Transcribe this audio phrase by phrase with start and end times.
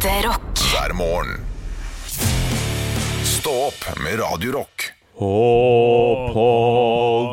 [0.00, 0.56] Ekte rock.
[0.72, 1.40] hver morgen.
[3.24, 4.92] Stå opp med Radio Rock.
[5.20, 6.32] Og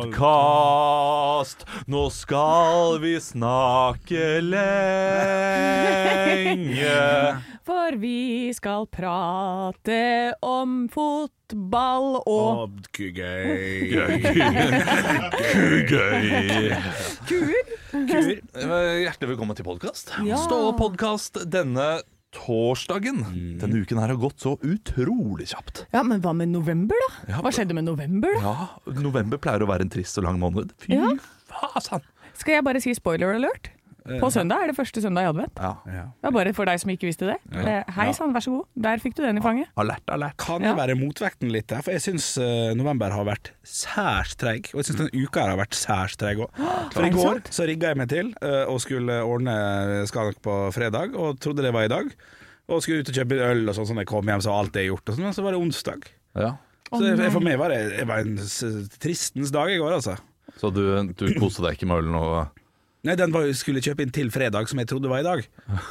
[0.03, 4.67] podkast, nå skal vi snakke lenge.
[7.63, 13.15] For vi skal prate om fotball og Gøy.
[13.95, 14.19] Gøy.
[17.31, 17.63] kuer.
[17.95, 20.11] Hjertelig velkommen til podkast.
[20.27, 20.35] Ja.
[20.43, 22.01] Stå opp podkast denne
[22.37, 23.23] torsdagen.
[23.61, 25.85] Denne uken her har gått så utrolig kjapt.
[25.95, 27.13] Ja, men hva med november, da?
[27.33, 28.53] Ja, Hva skjedde med november, da?
[28.85, 30.71] Ja, November pleier å være en trist og lang måned.
[30.83, 31.15] Fy Ja.
[31.49, 32.05] fasan.
[32.37, 33.71] Skal jeg bare si spoiler alert?
[34.21, 35.57] På søndag er det første søndag i advent.
[35.59, 35.73] Ja.
[35.83, 37.35] Det er bare for deg som ikke visste det.
[37.51, 37.81] Ja.
[37.91, 38.65] Hei sann, vær så god.
[38.79, 39.67] Der fikk du den i fanget.
[39.75, 40.37] Alert, alert.
[40.39, 40.71] Kan Ja.
[40.73, 41.81] det være motvekten litt der?
[41.83, 42.37] For jeg syns
[42.77, 44.71] november har vært særs treig.
[44.73, 46.49] Og jeg syns denne uka her har vært særs treig òg.
[46.93, 51.13] For i går så rigga jeg meg til eh, og skulle ordne skanak på fredag,
[51.13, 52.05] og trodde det var i dag.
[52.67, 54.73] Og skulle ut og kjøpe øl og sånn, sånn jeg kom hjem, så var alt
[54.75, 55.07] det gjort.
[55.07, 56.07] Og sånn, men så var det onsdag.
[56.35, 56.53] Ja.
[56.91, 60.17] Så jeg, for meg var det, det var en s- tristens dag i går, altså.
[60.59, 60.83] Så du,
[61.15, 62.47] du koste deg ikke med ølen og
[63.05, 65.43] Nei, den var, skulle kjøpe inn til fredag, som jeg trodde var i dag.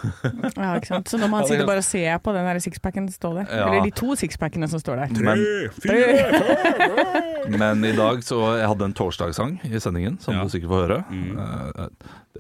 [0.59, 1.09] Ja, ikke sant?
[1.09, 3.47] Så når man Ja, det er sitter bare og ser på den sixpacken stå der,
[3.57, 3.69] Ja.
[3.71, 8.89] eller de to sixpackene som står der Men- fire, Men i dag så Jeg hadde
[8.91, 10.43] en torsdagssang i sendingen, som Ja.
[10.45, 10.99] du sikkert får høre.
[11.09, 11.89] Eh,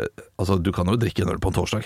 [0.03, 1.85] eh, altså, du kan jo drikke en øl på en torsdag.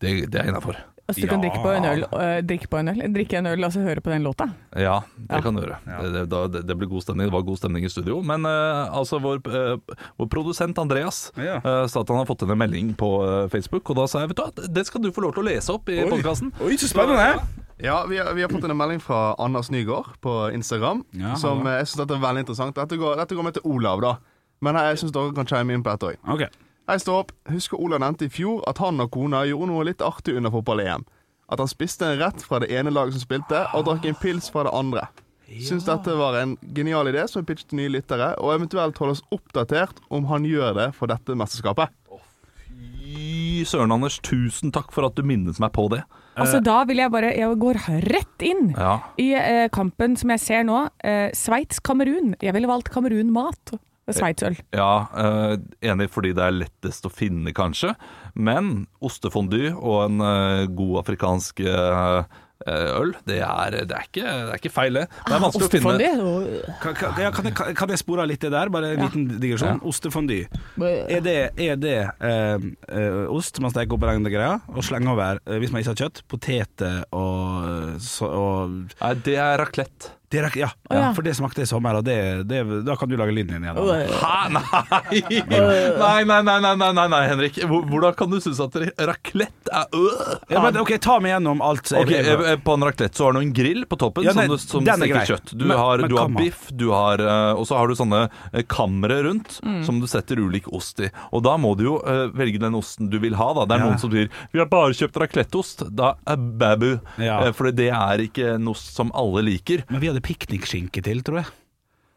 [0.00, 0.76] Det, det er innafor.
[1.04, 3.64] Altså, du kan drikke på en øl, øh, drikke på en øl, drikke en øl
[3.66, 4.46] og så høre på den låta.
[4.72, 5.40] Ja, det Ja.
[5.44, 5.76] kan du gjøre.
[5.84, 7.26] Det, det, det, det blir god stemning.
[7.28, 8.22] Det var god stemning i studio.
[8.24, 9.76] Men eh, altså, vår, eh,
[10.18, 11.58] vår produsent Andreas Ja.
[11.60, 14.20] eh, sa at han har fått inn en melding på eh, Facebook, og da sa
[14.24, 16.54] jeg vet du hva, det skal du få lov til å lese opp i podkasten.
[16.64, 17.42] Oi, så spennende!
[17.84, 21.04] Ja, vi har, vi har fått inn en melding fra Anders Nygaard på Instagram.
[21.12, 22.76] Ja, som eh, Jeg syns er veldig interessant.
[22.80, 24.14] Dette går, dette går med til Olav, da.
[24.64, 26.48] Men jeg syns dere kan chime inn på dette òg.
[26.88, 27.30] Hei, stå opp.
[27.48, 31.06] Husker Ola nevnte i fjor at han og kona gjorde noe litt artig under fotball-EM.
[31.52, 34.50] At han spiste en rett fra det ene laget som spilte, og drakk en pils
[34.52, 35.06] fra det andre.
[35.64, 39.16] Syns dette var en genial idé som er pitchet til nye lyttere, og eventuelt holde
[39.16, 41.92] oss oppdatert om han gjør det for dette mesterskapet.
[42.64, 44.18] Fy søren, Anders.
[44.24, 46.02] Tusen takk for at du minnet meg på det.
[46.34, 47.76] Altså, da vil jeg bare Jeg går
[48.10, 48.96] rett inn Ja.
[49.22, 50.88] i eh, kampen som jeg ser nå.
[51.04, 52.34] Eh, Sveits-Kamerun.
[52.42, 53.76] Jeg ville valgt Kamerun-mat.
[54.12, 54.56] Sveitsøl.
[54.76, 55.56] Ja, eh,
[55.88, 57.94] enig fordi det er lettest å finne, kanskje.
[58.36, 64.52] Men ostefondy og en eh, god afrikansk eh, øl, det er, det, er ikke, det
[64.54, 65.02] er ikke feil, det.
[65.26, 66.10] Det er vanskelig å finne.
[66.80, 68.70] Kan, kan, kan, jeg, kan- jeg spore litt det der?
[68.72, 69.80] Bare en liten digresjon.
[69.84, 70.38] Ostefondy.
[70.80, 75.12] Er det, er det eh, eh, ost man steker opp i den greia og slenger
[75.12, 77.96] over, eh, hvis man ikke har kjøtt, poteter og,
[78.30, 80.14] og Nei, det er raclette.
[80.34, 81.12] Det er, ja, Oh, ja.
[81.16, 82.16] for det smakte i sommer, og det,
[82.50, 83.78] det, da kan du lage lyden din igjen.
[84.18, 84.34] Hæ?
[84.52, 85.20] Nei!
[85.48, 87.58] Nei, nei, nei, nei, nei, nei, nei Henrik.
[87.70, 88.76] Hvordan kan du synes at
[89.08, 90.34] raclette er øh?
[90.52, 91.90] Ja, men, ok, Ta meg gjennom alt.
[91.96, 94.58] Ok, eh, På en raclette så har du en grill på toppen Ja, nei, som,
[94.58, 95.26] som den er steker grei.
[95.30, 95.54] kjøtt.
[95.54, 98.22] Du Men- har, men du har biff, du har, eh, og så har du sånne
[98.52, 101.10] eh, kamre rundt som du setter ulik ost i.
[101.32, 103.48] Og da må du jo uh, velge den osten du vil ha.
[103.54, 103.88] da Det er Ja.
[103.90, 105.84] noen som sier 'vi har bare kjøpt racletteost'.
[105.94, 107.00] Da er babu.
[107.18, 107.40] Ja.
[107.48, 109.84] Uh, For det er ikke en ost som alle liker.
[109.90, 111.52] Men vi hadde piknikskinke til, tror jeg.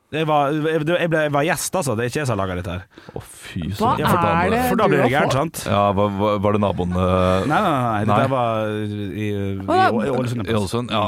[0.07, 1.94] Jeg var, jeg, jeg, ble, jeg var gjest, altså.
[2.00, 2.84] Det er ikke jeg som har laga dette her.
[3.12, 4.06] Å, fy Hva søren.
[4.07, 5.63] For er det For da blir det gærent, sant?
[5.68, 7.44] Ja, var, var var det naboen uh...
[7.44, 8.06] Nei, nei, nei.
[8.07, 8.19] Nei.
[8.22, 8.88] Det var i,
[9.19, 10.47] i, i Ålesund.
[10.47, 10.94] I Ålesund?
[10.95, 11.01] Ja,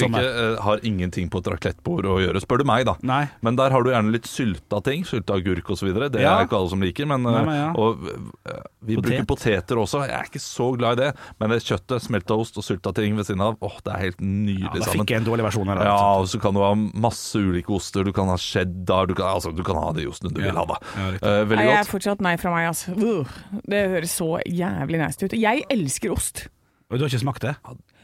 [0.00, 0.24] sommer.
[0.24, 2.94] eh, har ingenting på et raclettebord å gjøre, spør du meg, da.
[3.04, 3.20] Nei.
[3.44, 5.04] Men der har du gjerne litt sylta ting.
[5.04, 5.92] Sylta agurk osv.
[6.08, 6.38] Det Ja.
[6.38, 7.04] er ikke alle som liker.
[7.12, 7.68] Men, Nei, men ja.
[7.76, 8.00] og,
[8.48, 9.10] eh, vi Potet.
[9.10, 10.06] bruker poteter også.
[10.08, 11.10] Jeg er ikke så glad i det.
[11.36, 14.24] Men det kjøttet, smelta ost og sylta ting ved siden av, åh, det er helt
[14.24, 15.04] Ja, da sammen.
[15.04, 15.84] fikk jeg en dårlig versjon her.
[15.84, 16.24] Ja, altså.
[16.24, 18.08] og så kan du ha masse ulike oster.
[18.08, 19.06] Du kan ha cheddar.
[19.10, 20.48] Du kan, altså, du kan ha det josten du Ja.
[20.50, 20.78] vil ha, da.
[20.96, 21.08] Ja.
[21.18, 21.66] Eh, veldig godt.
[21.68, 22.94] jeg er fortsatt nei fra meg, altså.
[22.96, 23.36] Uh,
[23.68, 25.36] det høres så jævlig nasty ut.
[25.38, 26.48] Jeg elsker ost.
[26.90, 27.54] Og du har ikke smakt det?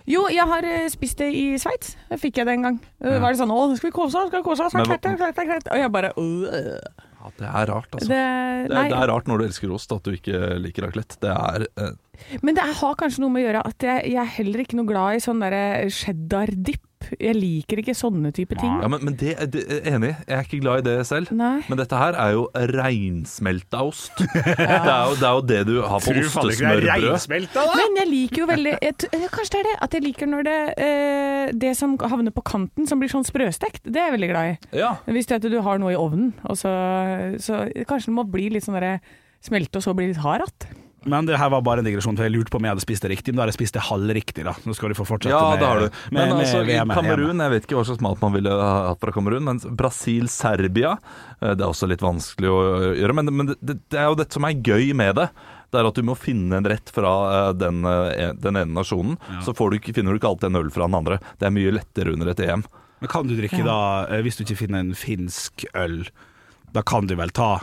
[0.07, 1.95] Jo, jeg har eh, spist det i Sveits.
[2.11, 2.75] Det fikk jeg det en gang.
[3.01, 4.75] Uh, Var det sånn 'Å, skal vi kose oss?' Skal vi kose oss?
[4.75, 5.69] Men Klart, hva- klart, klart, klart.
[5.73, 6.79] Og jeg bare øh.
[7.25, 8.09] Ja, det er rart, altså.
[8.13, 11.17] det, Det er, det er rart når du elsker ost at du ikke liker raclette.
[11.25, 14.33] Det er eh, Men det har kanskje noe med å gjøre at jeg, jeg er
[14.37, 16.85] heller ikke noe glad i sånn derre cheddar-dipp.
[17.19, 18.73] Jeg liker ikke sånne type ting.
[18.83, 20.13] Ja, men, men det, det er enig.
[20.27, 21.33] Jeg er ikke glad i det selv.
[21.35, 21.63] Nei.
[21.69, 24.13] Men dette her er jo reinsmelta ost.
[24.21, 27.59] det, er jo, det er jo det du har på ostesmørbrød.
[27.75, 30.47] Men jeg liker jo veldig jeg, eh, Kanskje det er det at jeg liker når
[30.47, 34.31] det eh, Det som havner på kanten, som blir sånn sprøstekt, det er jeg veldig
[34.31, 34.55] glad i.
[34.81, 34.95] Ja.
[35.09, 36.73] Hvis det er at du har noe i ovnen, og så,
[37.43, 38.99] så kanskje det må bli litt sånn derre
[39.45, 40.84] smelte og så bli litt hard igjen.
[41.11, 43.05] Men det her var bare en digresjon, for jeg lurte på om jeg hadde spist
[43.05, 43.33] det riktig.
[43.33, 44.55] Men da har jeg spist det halvriktig, da.
[44.65, 45.99] Nå skal du få fortsette Ja, med, det har du.
[46.11, 47.01] Men med altså, i VM-et.
[47.01, 51.53] Kamerun Jeg vet ikke hva slags mat man ville hatt fra Kamerun, men Brasil-Serbia eh,
[51.55, 52.63] Det er også litt vanskelig å
[53.01, 53.19] gjøre.
[53.21, 55.29] Men, men det, det er jo dette som er gøy med det.
[55.75, 59.19] Det er at du må finne en rett fra eh, den, eh, den ene nasjonen.
[59.43, 61.19] Så får du, finner du ikke alltid en øl fra den andre.
[61.41, 62.63] Det er mye lettere under et EM.
[63.03, 66.05] Men kan du drikke da, eh, hvis du ikke finner en finsk øl,
[66.75, 67.59] da kan du vel ta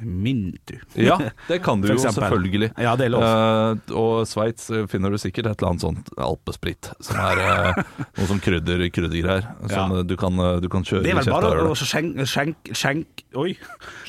[0.00, 0.78] Mintu?
[0.94, 1.18] Ja,
[1.48, 2.72] det kan du jo selvfølgelig.
[2.80, 3.10] Ja, det.
[3.12, 7.82] Eh, og Sveits eh, finner du sikkert et eller annet sånt alpesprit, som er uh,
[8.18, 9.46] noe som krydder kryddergreier.
[9.68, 10.02] Som Ja.
[10.06, 13.54] du, kan, du kan kjøre Det er vel bare å skjenk, skjenk, skjenk, Oi.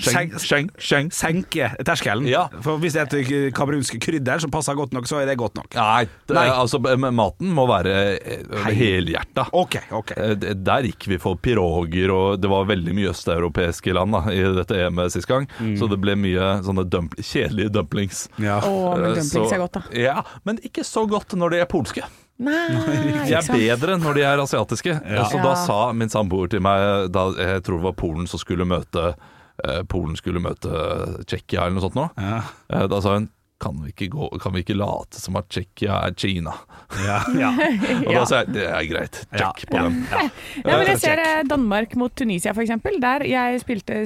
[0.04, 1.14] Skjenk, skjenk, skjenk.
[1.16, 2.26] senke terskelen.
[2.28, 2.46] Ja.
[2.64, 5.56] For hvis det er et kamerunsk krydder som passer godt nok, så er det godt
[5.60, 5.70] nok.
[5.78, 6.48] Nei, det, Nei.
[6.52, 7.94] altså maten må være
[8.76, 9.48] helhjerta.
[9.56, 9.80] OK.
[9.96, 10.14] ok
[10.60, 14.82] Der gikk vi for piroger, og det var veldig mye østeuropeiske land da, i dette
[14.88, 15.48] EM-et sist gang.
[15.60, 15.73] Mm.
[15.80, 18.28] Så det ble mye sånne dump kjedelige dumplings.
[18.38, 18.60] Ja.
[18.64, 19.82] Oh, men Eh, dumplings så- er godt, da.
[19.98, 22.04] Ja, men ikke så godt når de er polske.
[22.40, 22.68] Nei,
[23.28, 24.96] De er bedre når de er asiatiske.
[25.06, 25.24] Ja.
[25.30, 28.66] Så da sa min samboer til meg, da jeg tror det var Polen som skulle
[28.66, 29.14] møte
[29.64, 30.70] eh, Polen skulle møte
[31.26, 32.10] Tsjekkia eller noe sånt nå.
[32.18, 32.42] Ja.
[32.74, 33.30] Eh, Da sa hun
[33.62, 36.52] kan vi ikke, gå, kan vi ikke late som at Tsjekkia er Kina?
[37.06, 37.20] Ja.
[37.44, 37.52] ja.
[38.04, 39.52] Og da sa jeg det er greit, Ja.
[39.56, 39.84] check på Ja.
[39.88, 40.02] den.
[40.12, 40.24] Ja.
[40.66, 41.28] Ja, men jeg ser check.
[41.40, 43.00] eh, Danmark mot Tunisia, for eksempel.
[43.00, 44.02] Der jeg spilte,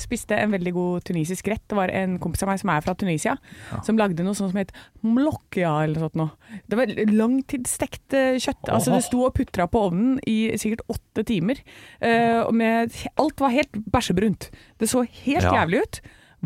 [0.00, 1.62] spiste en veldig god tunisisk rett.
[1.68, 3.36] Det var en kompis av meg som er fra Tunisia,
[3.84, 4.72] som lagde noe sånt som het
[5.04, 6.60] mlokkia eller noe sånt noe.
[6.70, 8.70] Det var langtidsstekt eh, kjøtt.
[8.72, 11.60] Altså Det sto og putra på ovnen i sikkert åtte timer.
[12.00, 14.50] eh, med, alt var helt bæsjebrunt.
[14.78, 15.52] Det så helt Ja.
[15.64, 16.00] jævlig ut.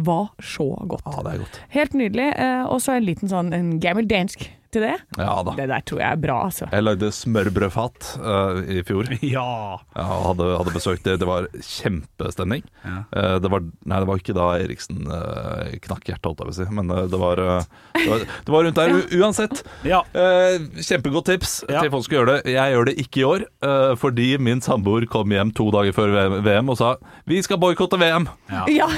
[0.06, 1.02] Var så godt.
[1.06, 1.60] Ja, det er godt.
[1.74, 2.28] Helt nydelig.
[2.38, 4.94] eh, og så en liten sånn en gammel dansk til det.
[5.18, 5.54] Ja da.
[5.56, 6.66] Det der tror jeg er bra, altså.
[6.72, 9.08] Jeg lagde smørbrødfat uh, i fjor.
[9.22, 9.46] ja.
[9.96, 11.18] Jeg hadde, hadde besøkt det.
[11.22, 12.64] Det var kjempestemning.
[12.84, 12.98] Ja.
[13.14, 16.54] Uh, det, var, nei, det var ikke da Eriksen uh, knakk hjertet, holdt jeg på
[16.54, 16.68] å si.
[16.78, 19.62] Men det, var, det, var, det var rundt der u uansett.
[19.88, 20.02] ja.
[20.18, 21.80] Eh, kjempegodt tips Ja.
[21.82, 22.36] til folk som gjør det.
[22.52, 23.44] Jeg gjør det ikke i år,
[24.00, 26.94] fordi min samboer kom hjem to dager før VM- VM og sa
[27.26, 28.28] 'vi skal boikotte VM'.
[28.72, 28.88] Ja.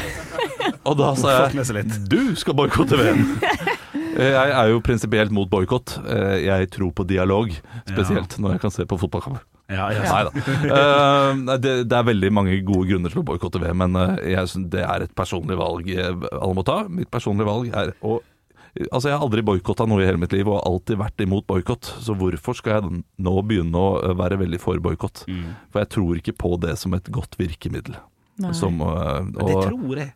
[0.85, 3.27] Og da sa jeg 'du skal boikotte VM'.
[4.17, 5.99] Eh, Jeg er jo prinsipielt mot boikott.
[6.07, 7.53] Eh, Jeg tror på dialog,
[7.89, 9.41] spesielt når jeg kan se på fotballkamp.
[9.71, 9.87] Ja.
[9.87, 10.31] Nei da.
[10.35, 14.65] Eh, det, det er veldig mange gode grunner til å boikotte VM, men eh, jeg
[14.73, 16.83] det er et personlig valg alle må ta.
[16.91, 18.21] Mitt personlige valg er å
[18.95, 21.43] Altså, Jeg har aldri boikotta noe i hele mitt liv og har alltid vært imot
[21.51, 21.89] boikott.
[22.07, 25.25] Så hvorfor skal jeg nå begynne å være veldig for boikott?
[25.27, 25.57] Mm.
[25.75, 27.97] For jeg tror ikke på det som et godt virkemiddel.
[28.55, 30.13] Som, og, Men det tror jeg.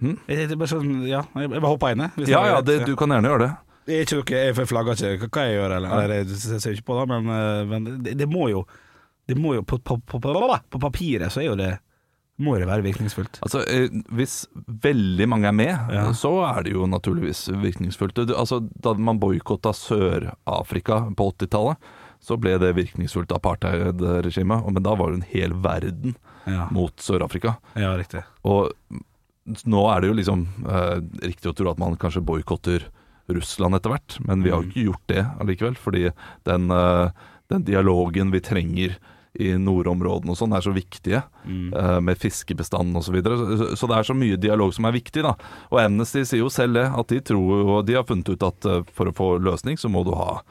[0.00, 0.16] Hm?
[0.28, 2.28] Jeg, jeg, sånn, ja, jeg bare hopper inn, jeg.
[2.32, 3.52] ja, ja, det, du kan gjerne gjøre det.
[3.86, 6.98] Jeg, ikke noe, jeg flagger ikke hva jeg gjør, eller, eller jeg ser ikke på
[7.00, 8.64] det, men, eh, men det, det må jo
[9.26, 11.72] Det må jo på, på, på, på, papiret så er jo det
[12.38, 13.38] må det være virkningsfullt.
[13.46, 14.44] Altså, eh, Hvis
[14.84, 16.02] veldig mange er med, Ja.
[16.12, 18.18] så er det jo naturligvis virkningsfullt.
[18.36, 21.76] Altså, da man boikotta Sør-Afrika på 80-tallet,
[22.20, 24.68] så ble det virkningsfullt apartheid-regimet.
[24.68, 26.16] Men da var det en hel verden
[26.46, 27.56] Ja, mot Sør-Afrika.
[27.74, 28.22] ja riktig.
[28.44, 28.70] Og
[29.46, 30.96] nå er det jo liksom eh,
[31.26, 32.88] riktig å tro at man kanskje boikotter
[33.26, 35.76] Russland etter hvert, men vi har jo ikke gjort det allikevel.
[35.80, 36.02] Fordi
[36.46, 37.10] den, eh,
[37.50, 38.98] den dialogen vi trenger
[39.36, 43.10] i nordområdene og sånn er så viktige, eh, med fiskebestanden osv.
[43.10, 43.36] Så, videre.
[43.36, 45.22] så så det er så mye dialog som er viktig.
[45.22, 45.34] da
[45.70, 48.64] Og Amnesty sier jo selv det, at de tror og De har funnet ut at
[48.64, 50.42] eh, for å få løsning, så må du ha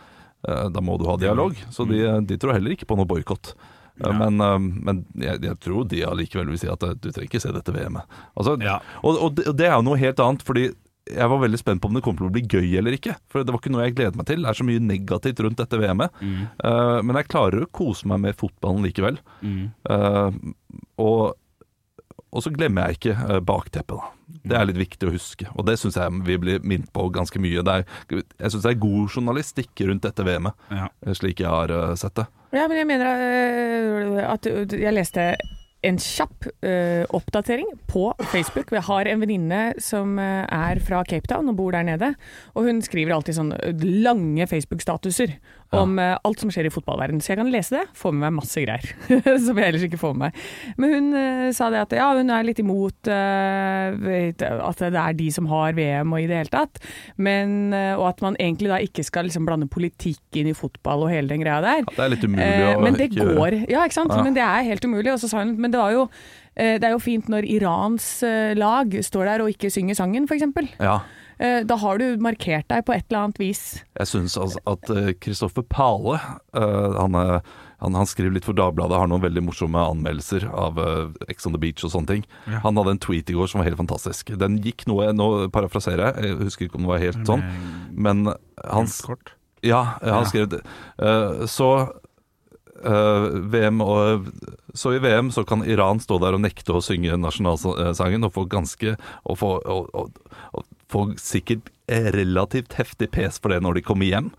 [0.48, 1.56] eh, Da må du ha dialog.
[1.72, 3.56] Så de, de tror heller ikke på noe boikott.
[4.02, 4.12] Ja.
[4.12, 7.44] Men, eh, men jeg, jeg tror de allikevel vil si at eh, du trenger ikke
[7.44, 8.18] se dette VM-et.
[8.36, 8.80] Altså, Ja.
[9.04, 10.66] og, og, det, og det er jo noe helt annet, fordi
[11.06, 13.14] jeg var veldig spent på om det kom til å bli gøy eller ikke.
[13.30, 14.42] For det var ikke noe jeg gledet meg til.
[14.42, 16.16] Det er så mye negativt rundt dette VM-et.
[16.26, 19.20] Eh, men jeg klarer å kose meg med fotballen likevel.
[19.46, 19.68] Mm.
[19.86, 20.32] Uh,
[20.98, 21.36] og,
[22.36, 24.12] og så glemmer jeg ikke eh, bakteppet, da.
[24.46, 27.40] Det er litt viktig å huske, og det syns jeg vi blir minnet på ganske
[27.42, 27.64] mye.
[27.66, 30.88] Det er, jeg syns det er god journalistikk rundt dette VM-et, Ja.
[31.06, 32.26] eh, slik jeg har eh, sett det.
[32.56, 35.32] Ja, men jeg mener at jeg leste
[35.86, 38.72] en kjapp uh, oppdatering på Facebook.
[38.74, 42.14] Jeg har en venninne som er fra Cape Town og bor der nede.
[42.56, 43.60] Og hun skriver alltid sånne
[44.08, 45.36] lange Facebook-statuser
[45.82, 46.16] om ja.
[46.26, 47.22] alt som skjer i fotballverden.
[47.24, 48.88] Så jeg kan lese det, få med meg masse greier
[49.46, 50.42] som jeg ellers ikke får med meg.
[50.82, 55.04] Men hun uh, sa det at ja, hun er litt imot uh, vet, at det
[55.04, 56.82] er de som har VM og i det hele tatt.
[57.18, 61.06] Men, uh, og at man egentlig da ikke skal liksom blande politikk inn i fotball
[61.06, 61.86] og hele den greia der.
[61.92, 64.14] Det er litt umulig Eh, å men det ikke går, ja ikke sant?
[64.14, 64.24] Ja.
[64.26, 65.12] Men det er helt umulig.
[65.14, 66.08] Og så sa hun, men det var jo
[66.56, 70.30] eh, det er jo fint når Irans eh, lag står der og ikke synger sangen,
[70.30, 70.76] f.eks.
[70.80, 71.00] Ja.
[71.40, 73.62] Da har du markert deg på et eller annet vis.
[74.00, 74.88] Jeg syns altså at
[75.20, 76.16] Kristoffer Pale
[76.56, 81.10] eh, han, han, han skriver litt for Dagbladet, har noen veldig morsomme anmeldelser av eh,
[81.34, 82.24] Ex on the Beach og sånne ting.
[82.64, 84.32] Han hadde en tweet i går som var helt fantastisk.
[84.40, 87.44] Den gikk noe Nå parafraserer jeg, jeg husker ikke om det var helt sånn,
[87.92, 88.26] men
[88.64, 89.34] han s- Kort.
[89.66, 90.60] Ja, han skrev det.
[91.02, 91.94] Eh, så eh,
[92.86, 94.28] VM og
[94.78, 98.46] Så i VM så kan Iran stå der og nekte å synge nasjonalsangen og få
[98.52, 100.20] ganske Og få, og, og,
[100.54, 104.30] og få sikkert eh, relativt heftig pes for det når de kommer hjem.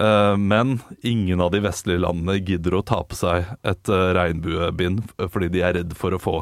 [0.00, 5.04] Eh, men ingen av de vestlige landene gidder å ta på seg et eh, regnbuebind
[5.28, 6.36] fordi de er redd for å få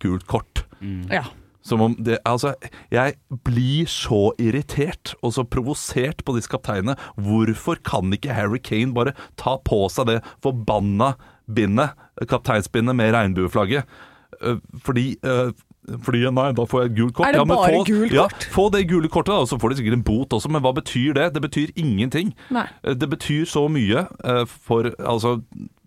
[0.00, 0.64] gult kort.
[1.10, 1.26] Ja.
[1.70, 2.52] Som om det, altså,
[2.90, 3.14] jeg
[3.46, 6.96] blir så irritert og så provosert på disse kapteinene.
[7.16, 11.14] Hvorfor kan ikke Harry Kane bare ta på seg det forbanna
[11.50, 11.94] bindet,
[12.30, 13.86] kapteinsbindet med regnbueflagget?
[14.42, 15.50] Eh, Fordi eh,
[16.04, 17.26] fordi nei, da får jeg et gult kort.
[17.26, 18.44] Er det men bare få, gult Ja, kort?
[18.52, 20.50] få det gule kortet, da, så får de sikkert en bot også.
[20.52, 21.24] Men hva betyr det?
[21.34, 22.34] Det betyr ingenting.
[22.54, 22.66] Nei.
[22.84, 24.04] Eh, Det betyr så mye
[24.46, 25.38] for altså,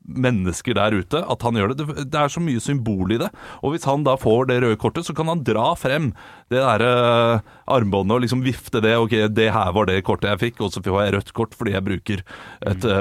[0.06, 1.86] mennesker der ute at han gjør det.
[2.12, 2.20] det.
[2.20, 3.30] Er så mye symbol i det.
[3.64, 6.12] Og hvis han da får det røde kortet, så kan han dra frem
[6.52, 7.42] det derre
[7.72, 8.98] armbåndet og liksom vifte det.
[9.00, 11.72] Ok, det her var det kortet jeg fikk, og så får jeg rødt kort fordi
[11.78, 12.24] jeg bruker
[12.68, 13.00] et uh,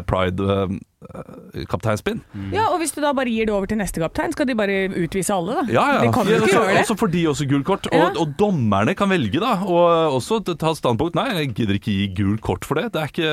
[1.03, 2.21] pride-kapteinspinn.
[2.55, 4.79] ja, og hvis du da bare gir det over til neste kaptein, skal de bare
[4.95, 5.67] utvise alle, da?
[5.75, 6.01] Ja, ja.
[6.07, 6.81] De kan jo ikke gjøre det.
[6.87, 7.87] Også får de også gult kort.
[7.93, 8.09] Og, Ja.
[8.23, 9.53] og dommerne kan velge, da.
[9.67, 11.15] Og også ta standpunkt.
[11.19, 12.93] Nei, jeg gidder ikke gi gult kort for det.
[12.95, 13.33] Det er ikke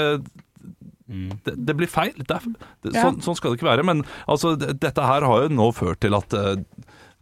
[1.10, 2.14] det, det blir feil.
[2.20, 2.44] Det er,
[2.86, 3.08] det, Ja.
[3.08, 3.86] sånn, sånn skal det ikke være.
[3.88, 6.62] Men altså, det, dette her har jo nå ført til at eh,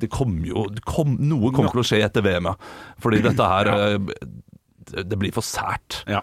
[0.04, 2.56] det kommer jo det kom, Noe kommer til å skje etter VM, ja.
[3.02, 3.98] Fordi dette her eh,
[4.92, 6.02] det, det blir for sært.
[6.08, 6.22] Ja.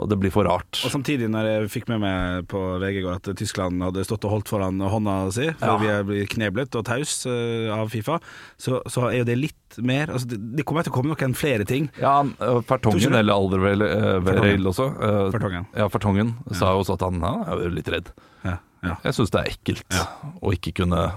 [0.00, 0.80] Og det blir for rart.
[0.86, 4.24] Og samtidig, når jeg fikk med meg på VG i går at Tyskland hadde stått
[4.28, 5.76] og holdt foran hånda si Ja.
[5.80, 8.18] vi er blitt kneblet og taus eh, av Fifa,
[8.60, 11.66] så, så er jo det litt mer altså, Det, kommer til å komme noen flere
[11.68, 11.90] ting.
[12.00, 14.88] Ja, eh, Fertongen, eller uh, også.
[14.90, 15.68] eh, Fertongen.
[15.76, 18.12] Ja, Fertongen sa jo også at han ja, er litt redd.
[18.46, 18.96] Ja, ja.
[19.04, 20.00] Jeg syns det er ekkelt
[20.40, 21.08] å ikke kunne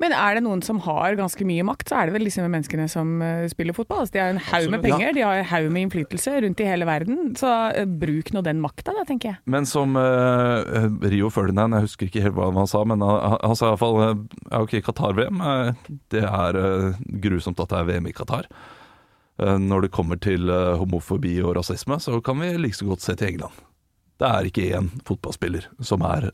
[0.00, 2.86] Men er det noen som har ganske mye makt, så er det vel disse menneskene
[2.88, 4.06] som eh, spiller fotball.
[4.06, 6.62] Altså, de har en haug med penger, penger, de har en haug med innflytelse rundt
[6.64, 7.20] i hele verden.
[7.36, 9.40] Så uh, bruk nå den makta, da, tenker jeg.
[9.52, 13.60] Men som uh, Rio Ferdinand, jeg husker ikke helt hva han sa, men han, han
[13.60, 16.60] sa iallfall uh, ja, OK, Qatar-VM, uh, det er
[17.20, 18.48] grusomt at det er VM i Qatar.
[19.40, 23.30] Når det kommer til homofobi og rasisme, så kan vi like så godt se til
[23.30, 23.62] England.
[24.20, 26.26] Det er ikke én fotballspiller som er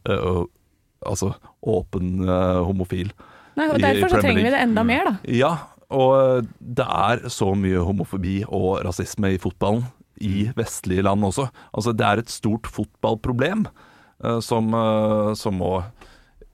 [1.06, 1.30] altså
[1.62, 3.12] åpen homofil.
[3.56, 5.14] Nei, og Derfor så trenger vi det enda mer, da.
[5.32, 5.52] Ja,
[5.94, 9.86] og det er så mye homofobi og rasisme i fotballen
[10.24, 11.48] i vestlige land også.
[11.76, 15.72] Altså Det er et stort fotballproblem uh, som, uh, som må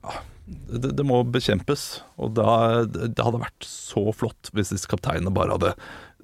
[0.03, 0.17] ja,
[0.47, 2.03] det, det må bekjempes.
[2.19, 5.77] Og da, det hadde vært så flott hvis disse kapteinene bare hadde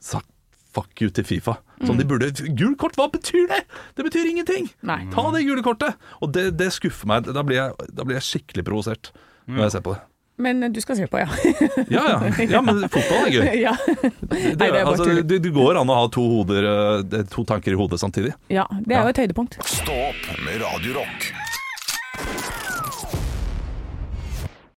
[0.03, 0.31] sagt
[0.75, 1.57] fuck you til Fifa.
[1.87, 3.63] Som de burde Gult kort, hva betyr det?!
[3.97, 4.69] Det betyr ingenting!
[4.87, 5.01] Nei.
[5.15, 5.97] Ta det gule kortet!
[6.23, 7.31] Og det, det skuffer meg.
[7.35, 9.13] Da blir jeg, da blir jeg skikkelig provosert
[9.49, 10.03] når jeg ser på det.
[10.39, 11.29] Men eh, du skal se på, ja.
[11.89, 12.47] Ja, ja.
[12.51, 13.49] ja men fotball er gøy.
[13.67, 13.75] ja.
[13.89, 17.45] Det, Nei, det er altså, det, det går an å ha to, hoder, eh, to
[17.49, 18.35] tanker i hodet samtidig.
[18.53, 19.61] ja, det er jo et høydepunkt.
[19.67, 20.99] Stå opp med Radio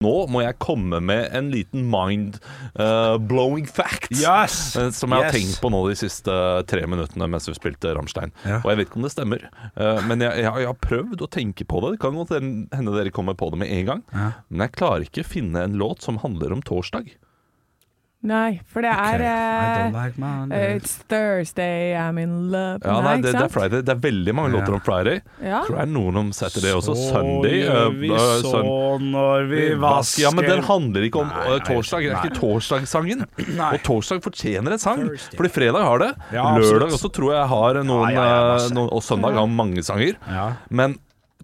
[0.02, 4.10] Nå må jeg komme med en liten mind-blowing fact.
[4.18, 4.76] Yes!
[4.76, 5.36] eh, Som jeg har Yes!
[5.38, 6.36] tenkt på nå de siste
[6.70, 8.34] tre minuttene mens vi spilte Rammstein.
[8.46, 8.60] Ja.
[8.64, 9.46] Og jeg vet ikke om det stemmer,
[9.78, 11.96] uh, men jeg, jeg, jeg har prøvd å tenke på det.
[11.96, 14.04] Det kan godt hende dere kommer på det med en gang.
[14.16, 14.30] Ja.
[14.50, 17.14] Men jeg klarer ikke å finne en låt som handler om torsdag.
[18.22, 20.58] Nei, for det er I eh, like.
[20.76, 22.78] It's Thursday, I'm in love.
[22.86, 23.50] Ja, nei, det, det er?
[23.50, 23.82] Friday.
[23.82, 25.24] Det er veldig mange låter om Friday.
[25.42, 25.64] Ja.
[25.66, 26.94] Tror det er noen om Saturday også.
[27.00, 27.64] Så Sunday.
[27.64, 31.34] gjør eh, vi uh, så Sun- når vi vasker Ja, men den handler ikke om
[31.34, 32.06] Nei, torsdag.
[32.06, 33.26] Det er ikke torsdagssangen.
[33.74, 35.02] Og torsdag fortjener en sang.
[35.08, 35.40] Thursday.
[35.42, 36.12] Fordi fredag har det.
[36.38, 36.46] Ja.
[36.62, 40.22] Lørdag også tror jeg har noen, Ja, ja, ja, noen Og søndag har mange sanger.
[40.30, 40.52] Ja.
[40.70, 41.00] Men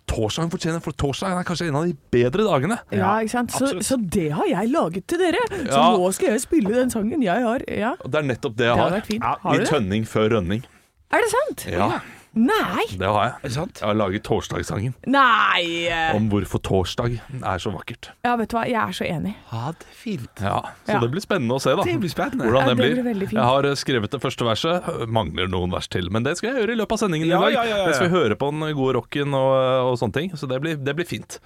[0.07, 2.77] torsdagen fortjener For torsdag er kanskje en av de bedre dagene.
[2.95, 3.51] Ja, ikke sant?
[3.51, 5.41] Så, så det har jeg laget til dere!
[5.51, 5.85] Så Ja.
[5.97, 7.63] nå skal jeg spille den sangen jeg har.
[7.67, 8.91] Ja, det er nettopp det jeg det har.
[8.97, 9.23] vært fint.
[9.23, 10.63] Ja, Har I tønning før rønning.
[11.11, 11.65] Er det sant?
[11.71, 11.89] Ja,
[12.37, 12.85] Nei!
[12.97, 13.33] det har jeg.
[13.43, 13.79] Det sant?
[13.81, 15.89] Jeg har laget torsdagssangen Nei!
[16.15, 18.11] om hvorfor torsdag er så vakkert.
[18.27, 19.33] Ja, vet du hva, jeg er så enig.
[19.51, 20.43] Ja, det er fint.
[20.43, 20.99] Ja, Så Ja.
[21.01, 21.83] det blir spennende å se, da.
[21.83, 22.45] Det blir spennende.
[22.45, 23.03] Hvordan Ja, det blir.
[23.03, 23.29] blir.
[23.33, 24.87] Jeg har eh, skrevet det første verset.
[25.09, 27.41] Mangler noen vers til, men det skal jeg gjøre i løpet av sendingen Ja, i
[27.41, 27.53] dag.
[27.53, 27.85] ja, ja, ja, ja.
[27.87, 30.31] Mens vi hører på den gode rocken og, og sånne ting.
[30.37, 31.39] Så det blir, det blir fint.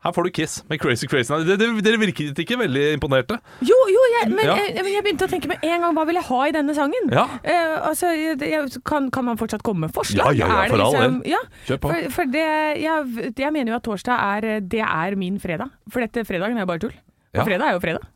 [0.00, 1.34] Her får du Kiss med Crazy Crazy.
[1.44, 3.36] Dere virket ikke veldig imponerte.
[3.60, 4.54] Jo, jo, jeg, men, Ja.
[4.56, 7.10] jeg, jeg begynte å tenke med en gang hva vil jeg ha i denne sangen?
[7.12, 7.26] Ja.
[7.44, 10.32] Eh, altså, jeg, kan, kan man fortsatt komme med forslag?
[10.38, 11.30] Ja, ja, ja, for all liksom- del.
[11.34, 11.92] Ja, Kjør på.
[11.92, 12.46] for, for det,
[12.80, 15.68] jeg, mener jo at torsdag er, det er min fredag.
[15.92, 16.96] For dette fredagen er jo bare tull.
[17.36, 18.08] Og fredag er jo fredag.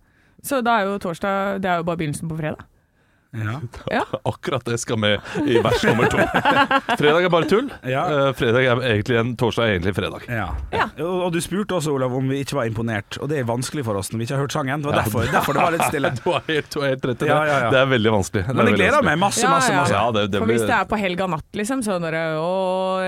[0.44, 2.64] Så da er jo torsdag Det er jo bare begynnelsen på fredag.
[3.34, 3.56] Ja.
[3.90, 4.02] Ja.
[4.32, 6.18] Akkurat det skal med i vers nummer to.
[7.00, 7.70] Fredag er bare tull.
[7.88, 8.04] Ja.
[8.28, 10.26] Eh, Fredag er egentlig en torsdag er egentlig fredag.
[10.30, 10.46] Ja.
[10.74, 10.86] Ja.
[11.04, 13.18] Og, du spurte også, Olav, om vi ikke var imponert.
[13.22, 14.84] Og det er vanskelig for oss når vi ikke har hørt sangen.
[14.84, 16.12] Det var derfor, derfor det var litt stille.
[16.20, 17.30] Du har helt, helt rett i det.
[17.32, 17.70] Ja, ja, ja.
[17.74, 18.44] Det er veldig vanskelig.
[18.46, 19.10] Det Men er jeg gleder vanskelig.
[19.10, 19.96] meg masse, masse, masse.
[19.98, 22.22] Ja, det, det For blir, hvis det er på helga natt, liksom, så når det
[22.44, 22.52] Å,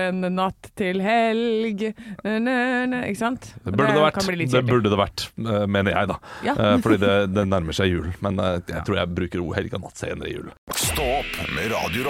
[0.07, 1.83] en natt til helg
[2.23, 2.55] nø,
[2.91, 3.49] nø, Ikke sant?
[3.63, 6.17] Det burde det, vært, det burde det vært, eh, mener jeg, da.
[6.45, 6.53] Ja.
[6.57, 8.09] Eh, Fordi det, det nærmer seg jul.
[8.25, 10.16] Men jeg tror jeg bruker O helga natt senere.
[10.17, 10.51] Senere i jul.
[10.75, 12.03] Stå opp med Radio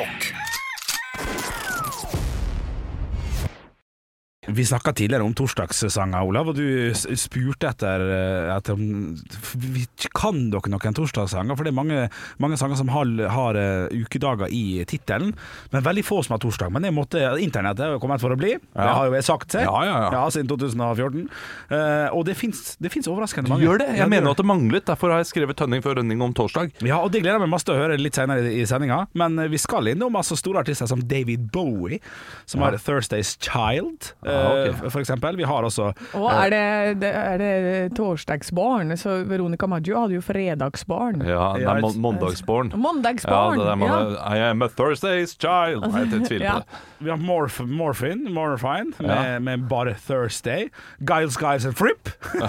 [4.48, 9.16] Vi snakka tidligere om torsdagssanger, Olav, og du spurte etter, eh, etter om
[9.56, 9.86] vi-
[10.16, 11.56] Kan dere noen torsdagssanger?
[11.58, 15.34] For det er mange, mange sanger som har, har eh, ukedager i tittelen,
[15.74, 16.72] men veldig få som har torsdag.
[16.72, 18.54] Men måtte internettet er jo kommet for å bli.
[18.56, 19.64] Det har jo jeg sagt seg.
[19.68, 20.24] Ja, ja, ja.
[20.30, 21.28] siden 2014.
[21.70, 23.62] Eh, og det fins overraskende mange.
[23.62, 23.90] Du gjør det?
[23.98, 24.86] Ja, Jeg mener at det manglet.
[24.86, 26.72] Derfor har jeg skrevet Tønning før Rønning om torsdag.
[26.82, 29.08] Ja, og det gleder jeg meg masse til å høre litt senere i, i sendinga.
[29.14, 32.00] Men vi skal innom altså store artister som David Bowie,
[32.46, 34.92] som har Thursday's Child, eh, ok.
[34.92, 35.38] for eksempel.
[35.38, 38.96] Vi har også Og er det, det, er det torsdagsbarn?
[38.98, 41.22] Så Veronica Maggio hadde jo fredagsbarn.
[41.28, 42.72] Ja, det er mandagsbarn.
[42.76, 45.88] Mandagsbarn, Ja, man, I am a Thursday's child.
[45.92, 46.54] Nei, jeg tviler Ja.
[46.54, 46.84] på det.
[47.00, 49.40] Vi har Morph, Morphine, Morphine med, Ja.
[49.40, 50.70] med bare Thursday.
[51.00, 52.10] Giles, Giles and Fripp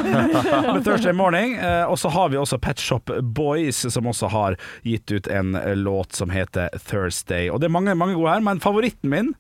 [0.73, 1.55] med Thursday Morning.
[1.57, 5.55] Eh, og så har vi også Pet Shop Boys, som også har gitt ut en
[5.55, 7.51] eh, låt som heter Thursday.
[7.51, 9.35] Og det er mange, mange gode her, men favoritten min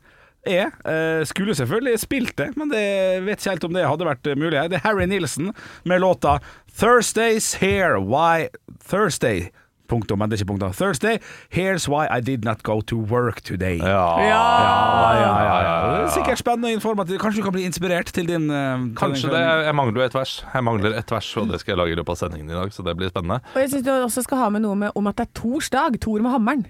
[0.47, 4.26] er eh, Skulle selvfølgelig spilt det, men det vet ikke helt om det hadde vært
[4.26, 4.59] eh, mulig.
[4.71, 5.52] Det er Harry Nilsen
[5.85, 6.38] med låta
[6.78, 8.49] 'Thursday's Here Why
[8.88, 9.49] Thursday'.
[9.88, 10.73] Punktum, men det er ikke punktum.
[10.76, 11.16] Thursday,
[11.49, 13.78] here's why I did not go to work today.
[13.78, 14.21] Ja.
[14.21, 15.97] Ja, ja, ja, ja.
[15.97, 17.21] Det er Sikkert spennende og informativt.
[17.23, 19.64] Kanskje du kan bli inspirert til din eh, til Kanskje din- det.
[19.64, 20.45] Jeg mangler jo et vers.
[20.54, 22.68] Jeg mangler et vers, og det skal jeg lage i løpet av sendingen i dag,
[22.76, 23.40] så det blir spennende.
[23.54, 25.97] Og jeg syns du også skal ha med noe med, om at det er torsdag.
[26.04, 26.66] Tor med hammeren.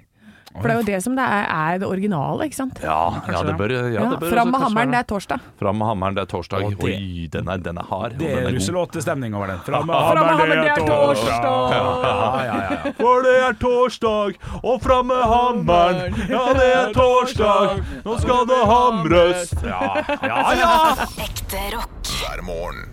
[0.55, 2.79] For det er jo det som det er, er det originale, ikke sant?
[2.83, 2.97] Ja,
[3.29, 5.41] ja det bør, ja, Ja, det bør Fram med hammeren, det er torsdag.
[5.61, 6.65] Fram med hammeren, det er torsdag.
[6.65, 8.17] Og det- Oi, den er, den er hard.
[8.19, 9.59] Det er er russelåtestemning over den.
[9.67, 11.75] Fram med hammeren, det er torsdag!
[11.77, 12.93] Ja, ja, ja.
[12.99, 16.19] For det er torsdag, og fram med hammeren.
[16.29, 19.55] Ja, det er torsdag, nå skal det hamres.
[19.63, 21.07] ja, ja, ja.
[21.29, 22.15] Ekte rock.
[22.19, 22.89] hver morgen.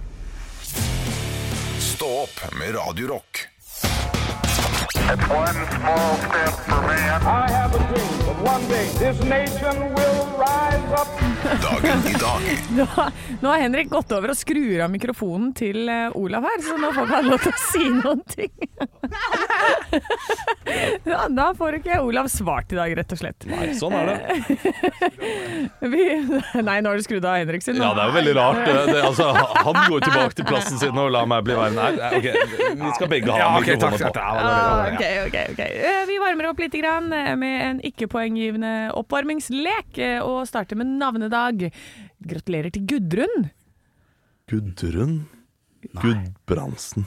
[1.80, 3.08] Stå opp med Radio
[11.62, 12.86] Dagen i dag Nå,
[13.42, 16.90] nå har Henrik gått over og skrur av mikrofonen til eh, Olav her, så nå
[16.96, 18.52] får han lov til å si noen ting.
[21.12, 23.46] ja, da får ikke Olav svart i dag, rett og slett.
[23.50, 24.18] Nei, sånn er det.
[25.94, 26.04] Vi,
[26.66, 27.78] nei, nå har du skrudd av Henrik sin.
[27.80, 28.62] Ja, det er jo veldig rart.
[28.66, 32.02] Det, det, altså, han går tilbake til plassen sin og lar meg bli værende her.
[32.02, 32.28] Nei, ok,
[32.82, 34.20] Vi skal begge ha Ja, ok, takk, mikrofonen takk, på.
[34.50, 35.60] ja, ok, ok, ok.
[35.66, 40.88] Eh, Vi varmer opp litt grann eh, med en ikke-poenggivende oppvarmingslek, eh, og starter med
[41.00, 41.68] navnedag.
[42.26, 43.50] Gratulerer til Gudrun.
[44.50, 45.26] Gudrun
[45.94, 47.06] Gudbrandsen.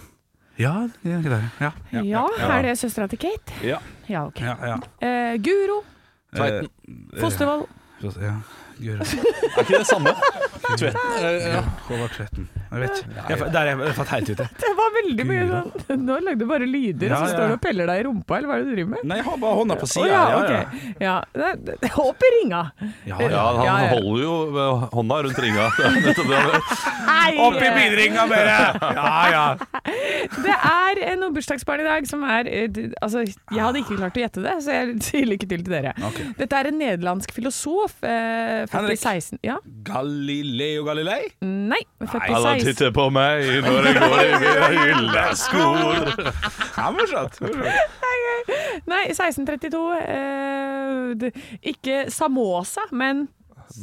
[0.59, 1.43] Ja, det er ikke det.
[1.63, 2.23] Ja, ja, Ja,
[2.59, 3.55] er det søstera til Kate?
[3.63, 3.79] Ja.
[4.11, 4.41] Ja, ok.
[4.43, 4.79] ja, ja.
[5.01, 5.83] Eh, Guro
[6.35, 6.69] Tveiten.
[7.21, 7.67] Fostervoll.
[8.23, 8.35] Ja.
[8.79, 9.03] Guro.
[9.03, 10.13] Er ikke det samme?
[10.69, 10.99] Tveiten.
[11.25, 11.61] eh, ja.
[11.89, 12.49] Håvard Tvetten.
[12.69, 13.23] Jeg vet ikke.
[13.33, 14.45] Jeg, der er jeg fatt helt ute.
[14.61, 17.31] Det var veldig mye sånn Nå lagde du bare lyder, og så ja.
[17.33, 19.07] står du og peller deg i rumpa, eller hva er det du driver med?
[19.09, 20.09] Nei, jeg har bare hånda på Å sida.
[20.13, 20.83] ja, ok.
[21.01, 22.61] Ja, det- det- Opp i ringa.
[22.83, 22.91] ja.
[23.09, 23.45] Ja, ja.
[23.49, 23.89] han Ja, ja.
[23.97, 24.35] holder jo
[24.67, 25.65] eh, hånda rundt ringa.
[25.79, 26.43] Det er nettopp det!
[27.49, 28.59] Opp i bilringa, dere!
[28.99, 29.47] Ja, ja.
[30.45, 33.97] Det er eh, noen bursdagsbarn i dag som er eh, d- Altså, jeg hadde ikke
[33.99, 35.95] klart å gjette det, så jeg sier lykke til til dere.
[36.39, 39.01] Dette er en nederlandsk filosof, eh, født i Henrik.
[39.03, 39.39] 16...
[39.47, 39.57] Ja?
[39.87, 41.21] Galileo Galilei?
[41.45, 42.69] Nei, født i Alle 16...
[42.69, 45.65] titter på meg når jeg går i mine hyllesko.
[46.77, 47.41] Ja, morsomt.
[48.89, 49.83] Nei, 1632.
[50.05, 51.43] Eh,
[51.75, 53.27] ikke Samosa, men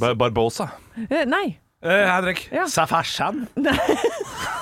[0.01, 0.71] Bar- Barbosa.
[1.09, 1.45] eh, Nei.
[1.85, 2.47] Eh, Henrik.
[2.55, 2.63] Ja.
[2.71, 3.43] Safarsan?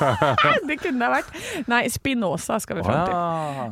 [0.68, 1.30] Det kunne det ha vært.
[1.72, 3.16] Nei, Spinoza skal vi fram til.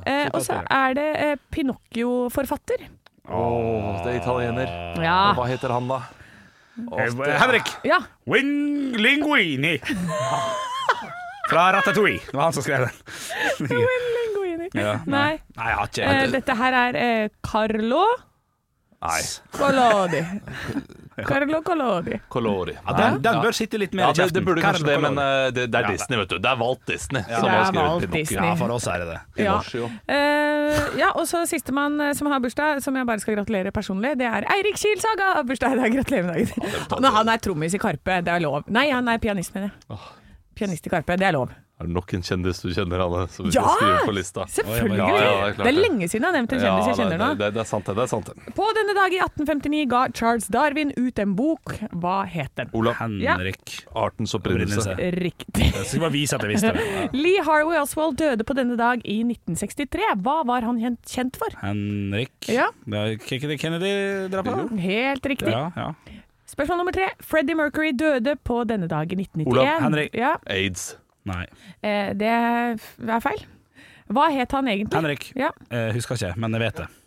[0.08, 2.86] Eh, og så er det eh, Pinocchio-forfatter.
[3.32, 4.72] Åh, det er italiener.
[5.04, 5.18] Ja.
[5.38, 6.00] Hva heter han, da?
[6.90, 7.68] Åh, Eh, Henrik.
[7.84, 8.00] ja.
[8.28, 9.78] Wing Linguini.
[11.50, 12.20] Fra Ratatouille.
[12.26, 13.68] Det var han som skrev den.
[13.70, 14.70] Linguini.
[14.74, 15.40] Ja, Nei.
[15.58, 18.06] Nei, jeg har ikke Eh, dette her er eh, Carlo
[19.02, 19.22] Nei.
[19.58, 20.22] Collodi.
[21.28, 22.20] Carlo Colori.
[22.30, 22.76] Colori.
[22.78, 24.40] ja, den, den bør sitte litt mer i det, kjeften.
[24.40, 26.38] det burde kanskje det, men eh, det, det er Disney, vet du.
[26.42, 28.40] Det er Walt Disney som det har skrevet Pinocchio.
[28.42, 29.20] Ja, for oss er det det.
[29.44, 29.58] Ja.
[29.60, 29.92] Pinocchio.
[30.08, 34.16] Eh, ja, og så sistemann eh, som har bursdag, som jeg bare skal gratulere personlig,
[34.22, 35.12] det er Eirik Kielsaga.
[35.12, 35.44] Saga!
[35.44, 35.92] bursdag i dag.
[35.92, 37.02] Gratulerer med dagen.
[37.02, 38.64] Men han er trommis i Karpe, det er lov.
[38.72, 40.00] Nei, han er pianist, mener jeg.
[40.56, 41.52] Pianist i Karpe, det er lov.
[41.82, 43.64] Er det nok en kjendis du kjenner, Anne, som vi Ja!
[43.66, 44.44] skal skrive på lista?
[44.54, 44.98] Selvfølgelig!
[45.02, 47.18] Ja, ja, det er det er lenge siden jeg har nevnt en kjendis jeg kjenner
[47.22, 47.30] nå.
[47.40, 47.96] det, det er sant, det.
[47.98, 48.54] det er sant det.
[48.60, 51.74] På denne dag i 1859 ga Charles Darwin ut en bok.
[52.04, 52.70] Hva het den?
[52.78, 53.74] Olav, Henrik.
[53.98, 54.94] artens opprinnelse.
[55.18, 55.72] Riktig.
[55.74, 56.88] Jeg skal bare vise at jeg visste det.
[56.92, 57.08] Ja.
[57.16, 60.12] Lee Harvey Oswald døde på denne dag i 1963.
[60.22, 61.56] Hva var han kjent, for?
[61.64, 62.34] Henrik.
[62.52, 62.68] Ja.
[62.86, 64.76] Det er Kennedy-drapet?
[64.82, 65.50] Helt riktig.
[65.54, 65.92] Ja, ja.
[66.52, 67.08] Spørsmål nummer tre.
[67.24, 69.48] Freddie Mercury døde på denne dag i 1991.
[69.48, 70.14] Olav, Henrik.
[70.20, 70.98] Ja, Aids.
[71.30, 71.46] Nei.
[71.86, 73.44] eh, det er feil.
[74.12, 74.98] Hva het han egentlig?
[74.98, 75.30] Henrik.
[75.40, 75.52] Ja.
[75.72, 76.90] Eh, husker ikke, men jeg vet det.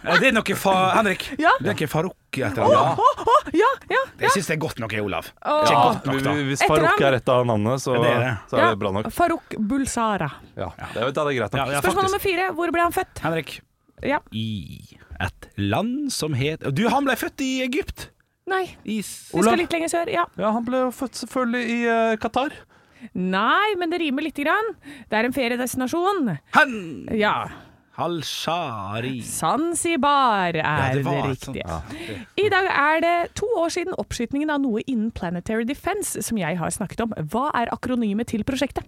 [0.00, 0.72] Eh, det er noe fa...
[0.96, 1.26] Henrik.
[1.36, 1.50] Ja.
[1.60, 3.00] Det er ikke Farouk et eller annet.
[3.04, 4.22] oh, oh, ja, ja, ja.
[4.22, 5.28] Jeg syns det er godt nok, Olav.
[5.36, 6.32] Ikke godt nok, da.
[6.46, 8.30] Hvis Etter Farouk er et av navnene, så, det er det.
[8.48, 8.70] så er ja.
[8.72, 9.10] det bra nok.
[9.12, 10.30] Farouk Bulsara.
[10.54, 11.74] Ja, det, er, det er greit nok.
[11.74, 12.48] ja, Spørsmål nummer fire.
[12.56, 13.22] Hvor ble han født?
[13.26, 13.52] Henrik.
[14.08, 14.22] Ja.
[14.32, 14.48] I
[15.20, 18.08] et land som het Du, han ble født i Egypt!
[18.50, 19.30] Nei, Is.
[19.32, 19.52] vi Olav.
[19.52, 20.10] skal litt lenger sør.
[20.12, 20.24] Ja.
[20.40, 22.54] Ja, Han ble jo født selvfølgelig i eh, Qatar.
[23.16, 24.74] Nei, men det rimer lite grann.
[25.08, 26.34] Det er en feriedestinasjon.
[26.58, 26.74] Han
[27.16, 27.34] Ja.
[28.00, 29.18] Halshari.
[29.26, 31.64] Zanzibar er Ja, det det, var riktige.
[31.66, 32.26] sånn.
[32.40, 36.56] I dag er det to år siden oppskytingen av noe innen Planetary Defense som jeg
[36.56, 37.12] har snakket om.
[37.28, 38.84] Hva er akronymet til prosjektet?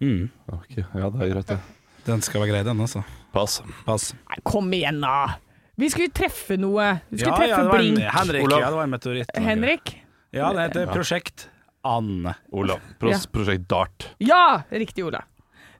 [0.00, 0.28] Mm.
[0.52, 1.58] Ok, ja, det er greit, det.
[2.06, 3.02] Den skal være grei, den, altså.
[3.32, 3.60] Pass.
[3.86, 4.10] Pass.
[4.28, 5.36] Nei, kom igjen, da!
[5.76, 7.00] Vi skulle treffe noe.
[7.10, 7.96] Vi skulle Ja, ja, treffe det var en.
[8.16, 8.60] Henrik, Olav.
[8.60, 9.30] ja, det var en meteoritt.
[9.36, 9.94] Henrik?
[10.32, 11.48] Ja, det heter Prosjekt
[11.84, 12.34] Anne.
[12.52, 12.80] Olav.
[12.98, 13.18] Pros Ja.
[13.32, 14.08] Prosjekt Dart.
[14.18, 14.62] Ja!
[14.70, 15.22] Riktig, Ola.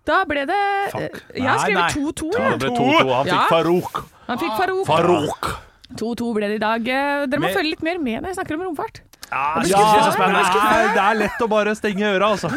[0.07, 0.59] Da ble det
[0.93, 1.23] Fuck.
[1.35, 2.31] Jeg har skrevet 2-2.
[2.37, 2.61] Ja, jeg.
[2.61, 3.15] det ble 2-2.
[3.17, 3.47] Han fikk Ja.
[3.51, 4.05] Farouk.
[4.29, 4.87] Han fikk Farouk.
[4.87, 5.49] Farouk!
[5.97, 6.81] 2-2 ble det i dag.
[6.89, 9.01] Eh, Dere må Men- følge litt mer med når jeg snakker om romfart.
[9.31, 10.43] Ja, er så spennende.
[10.57, 12.51] Nei, det er lett å bare stenge øra, altså.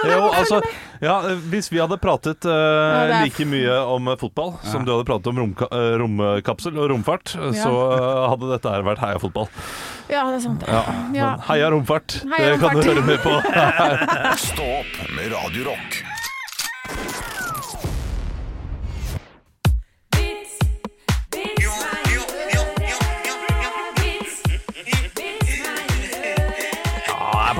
[0.00, 0.62] Jo, altså
[1.00, 1.18] ja,
[1.52, 5.38] hvis vi hadde pratet uh, like mye om fotball fotball som du hadde pratet om
[5.38, 7.64] romka eh, romkapsel og romfart, eh, Ja.
[7.64, 9.48] så eh, hadde dette her vært heia fotball.
[10.08, 10.64] Ja, det er sant.
[10.66, 10.84] Ja.
[11.14, 11.30] Ja.
[11.48, 12.22] Heia romfart.
[12.36, 13.34] Heia det kan du høre med på.
[14.50, 15.64] Stopp med Radio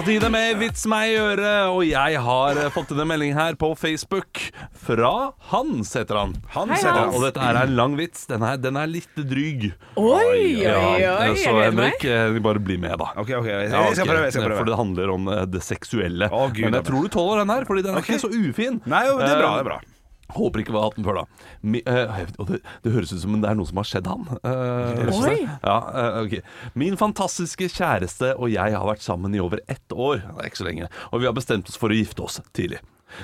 [0.01, 3.35] på tide med Vits meg i øret, og jeg har eh, fått inn en melding
[3.37, 4.41] her på Facebook
[4.87, 5.11] fra
[5.51, 6.33] Hans, heter han.
[6.55, 7.19] Hans Hei, Hans.
[7.19, 8.23] Og dette er en lang vits.
[8.31, 9.67] Den er, den er litt dryg.
[10.01, 10.97] Oi, oi, oi.
[11.03, 11.53] Ja, så.
[11.67, 13.11] Henrik, eh, bare bli med, da.
[13.21, 13.51] OK, OK.
[13.51, 14.25] Jeg Ja, skal prøve.
[14.31, 16.33] Jeg skal For det handler om eh, det seksuelle.
[16.33, 18.17] Å, Gud, Men jeg tror du tåler den her, Fordi den er okay.
[18.17, 18.81] ikke så ufin.
[18.89, 19.51] Nei, jo, det er bra.
[19.51, 19.81] Eh, det er bra
[20.37, 21.49] Håper ikke vi har hatt den før, da.
[21.63, 24.29] Mi, og det, det høres ut som det er noe som har skjedd han.
[24.31, 25.17] Slett.
[25.17, 25.37] Oi.
[25.65, 26.45] Ja, uh, okay.
[26.79, 30.23] Min fantastiske kjæreste og jeg har vært sammen i over ett år.
[30.23, 30.91] Det er ikke så lenge.
[31.11, 32.81] Og vi har bestemt oss for å gifte oss tidlig.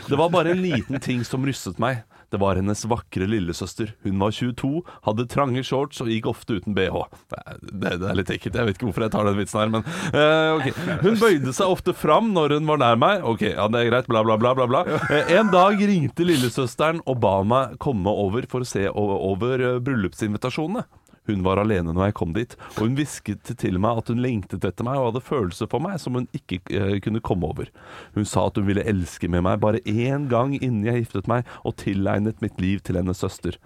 [0.08, 2.02] Det var bare en liten ting som rystet meg.
[2.32, 3.92] Det var hennes vakre lillesøster.
[4.06, 7.04] Hun var 22, hadde trange shorts og gikk ofte uten bh.
[7.30, 8.58] Det det er litt ekkelt.
[8.58, 10.82] Jeg vet ikke hvorfor jeg tar den vitsen her, men uh, ok.
[11.04, 13.24] Hun bøyde seg ofte fram når hun var nær meg.
[13.26, 14.54] Ok, ja, det er greit, bla, bla, bla.
[14.58, 14.84] bla, bla.
[15.06, 19.66] Uh, En dag ringte lillesøsteren og ba meg komme over for å se over, over
[19.66, 20.86] uh, bryllupsinvitasjonene.
[21.26, 24.66] Hun var alene når jeg kom dit, og hun hvisket til meg at hun lengtet
[24.66, 27.70] etter meg og hadde følelser for meg som hun ikke uh, kunne komme over.
[28.16, 31.46] Hun sa at hun ville elske med meg bare én gang innen jeg giftet meg,
[31.66, 33.58] og tilegnet mitt liv til hennes søster.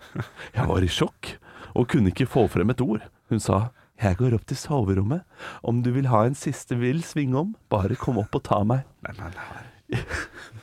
[0.56, 1.34] Jeg var i sjokk,
[1.76, 3.04] og kunne ikke få frem et ord.
[3.30, 3.68] Hun sa
[4.00, 5.26] jeg går opp til soverommet.
[5.60, 8.88] Om du vil ha en siste vill svingom, bare kom opp og ta meg.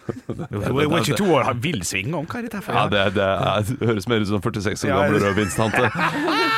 [0.08, 2.26] Hun er 22 år, har vill sving om.
[2.30, 2.76] Hva er dette for?
[2.78, 3.28] Ja, det, det,
[3.78, 5.90] det høres mer ut som 46 år gammel rødvinstante.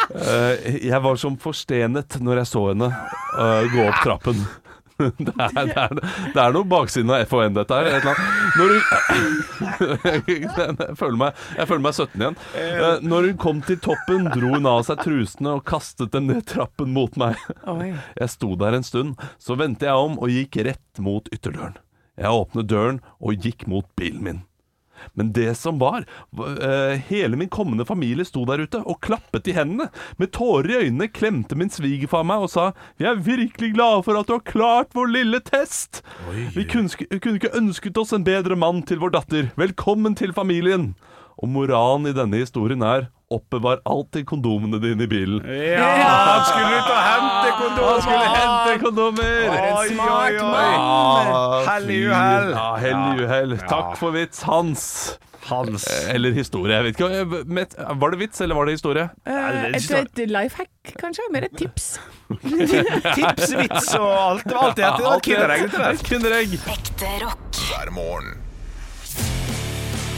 [0.09, 4.43] Eh, jeg var som forstenet når jeg så henne eh, gå opp trappen.
[4.99, 5.93] Det er, det, er,
[6.35, 7.87] det er noe baksiden av FHN, dette her.
[7.87, 8.49] Et eller annet.
[8.59, 8.81] Når hun,
[10.89, 12.35] jeg, føler meg, jeg føler meg 17 igjen.
[12.59, 16.43] Eh, Når hun kom til toppen, dro hun av seg trusene og kastet dem ned
[16.51, 17.39] trappen mot meg.
[18.19, 21.79] Jeg sto der en stund, så vendte jeg om og gikk rett mot ytterdøren.
[22.19, 24.45] Jeg åpnet døren og gikk mot bilen min.
[25.13, 26.05] Men det som var,
[26.61, 29.89] eh, hele min kommende familie sto der ute og klappet i hendene.
[30.17, 34.19] Med tårer i øynene klemte min svigerfar meg og sa Vi er virkelig glade for
[34.19, 36.01] at du har klart vår lille test.
[36.55, 39.51] Vi kunne, kunne ikke ønsket oss en bedre mann til vår datter.
[39.55, 40.95] Velkommen til familien.
[41.39, 45.43] Og moralen i denne historien er Oppbevar alltid kondomene dine i bilen.
[45.45, 47.91] Ja, han skulle ut og hente kondomer!
[47.91, 49.35] Han skulle hente kondomer!
[49.45, 50.47] For en Oi, smart oi, oi.
[50.49, 51.29] mann.
[51.29, 52.49] Ja, Hell i uhell.
[52.55, 53.53] Ja, hell i uhell.
[53.69, 54.85] Takk for vits, Hans.
[55.49, 55.85] Hans.
[56.13, 57.09] Eller historie, jeg vet ikke.
[57.21, 59.05] Eh, Var det vits, eller var det historie?
[59.25, 61.29] Eh, Et, et life hack, kanskje?
[61.33, 61.87] Mer et tips.
[62.33, 64.43] Tips, vits og alt.
[64.49, 64.99] Det var alt det het.
[65.05, 66.03] Det kinderegg.
[66.09, 66.57] Kinderegg.
[66.75, 67.61] Ekte rock.
[67.69, 68.35] hver morgen.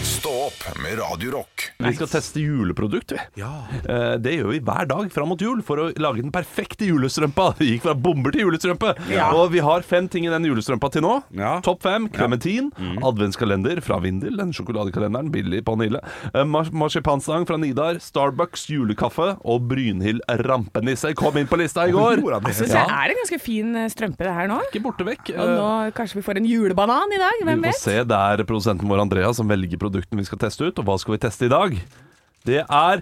[0.08, 1.61] Stå opp med Radio Rock.
[1.82, 3.20] Vi skal teste juleprodukt, vi.
[3.42, 3.52] Ja.
[3.82, 7.50] Eh, Det gjør vi hver dag fram mot jul for å lage den perfekte julestrømpa.
[7.62, 8.94] Vi gikk fra bomber til julestrømpe.
[9.36, 11.14] Og vi har fem ting i den julestrømpa til nå.
[11.38, 11.56] Ja.
[11.66, 12.72] Topp fem klementin,
[13.06, 16.02] adventskalender fra Vindel, den sjokoladekalenderen, billig på Nille.
[16.34, 21.94] Eh, Mar marsipanstang fra Nidar, Starbucks julekaffe og Brynhild rampenisse kom inn på lista i
[21.96, 22.22] går.
[22.54, 24.60] Så det er en ganske fin eh, strømpe det her nå.
[24.70, 25.34] Ikke borte vekk.
[25.36, 27.80] Og nå kanskje vi får en julebanan i dag, Vi får vet?
[27.82, 27.98] se.
[28.12, 30.80] Det er produsenten vår Andrea som velger produktene vi skal teste ut.
[30.82, 31.71] Og hva skal vi teste i dag?
[32.48, 33.02] Det er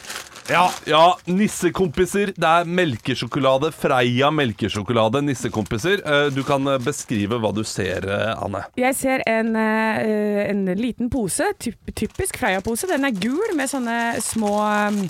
[0.49, 0.63] Ja.
[0.89, 2.32] ja, nissekompiser.
[2.34, 3.69] Det er melkesjokolade.
[3.71, 5.21] Freia melkesjokolade.
[5.21, 6.01] Nissekompiser.
[6.01, 8.63] Eh, Du kan eh, beskrive hva du ser, eh, Anne.
[8.75, 12.89] Jeg ser en, en liten pose, typisk Freia-pose.
[12.89, 14.55] Den er gul med sånne små
[14.89, 15.03] um,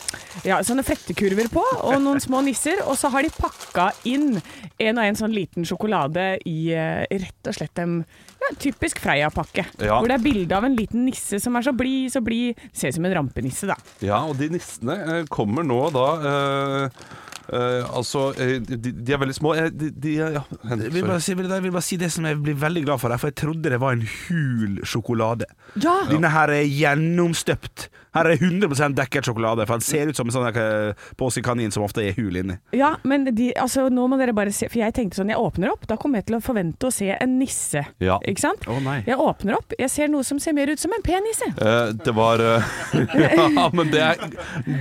[0.44, 2.84] ja, sånne flettekurver på, og noen små nisser.
[2.86, 4.42] Og så har de pakka inn
[4.78, 8.02] en og en sånn liten sjokolade i rett og slett en
[8.40, 9.66] ja, typisk Freia-pakke.
[9.84, 9.98] Ja.
[10.00, 12.60] Hvor det er bilde av en liten nisse som er så blid, så blid.
[12.74, 13.76] Ser ut som en rampenisse, da.
[14.06, 17.04] Ja, og de nissene eh, kommer nå da eh,
[17.52, 19.54] eh, Altså, eh, de, de er veldig små.
[19.60, 22.26] Eh, De, de ja, Jeg vil, bare si, vil jeg vil bare si det som
[22.30, 25.50] jeg blir veldig glad for, her, for jeg trodde det var en hul sjokolade.
[25.82, 26.00] Ja!
[26.10, 27.90] Denne her er gjennomstøpt.
[28.16, 31.86] Her er 100 dekket sjokolade, for den ser ut som en sånn eh, påskekanin som
[31.86, 32.58] ofte er hul inni.
[32.76, 35.74] Ja, men de, altså, nå må dere bare se For jeg tenkte sånn, jeg åpner
[35.74, 37.84] opp, da kommer jeg til å forvente å se en nisse.
[38.02, 38.18] Ja.
[38.26, 38.66] Ikke sant?
[38.70, 39.00] Å, nei.
[39.08, 41.52] Jeg åpner opp, jeg ser noe som ser mer ut som en penisse.
[41.54, 42.74] Eh, det var eh,
[43.60, 44.26] Ja, men det er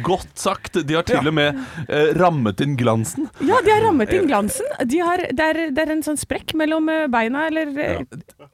[0.06, 0.80] godt sagt.
[0.88, 3.28] De har til og med eh, rammet inn glansen.
[3.44, 4.68] Ja, de har rammet inn glansen.
[4.88, 8.00] De har, det, er, det er en sånn sprekk mellom eh, beina, eller ja.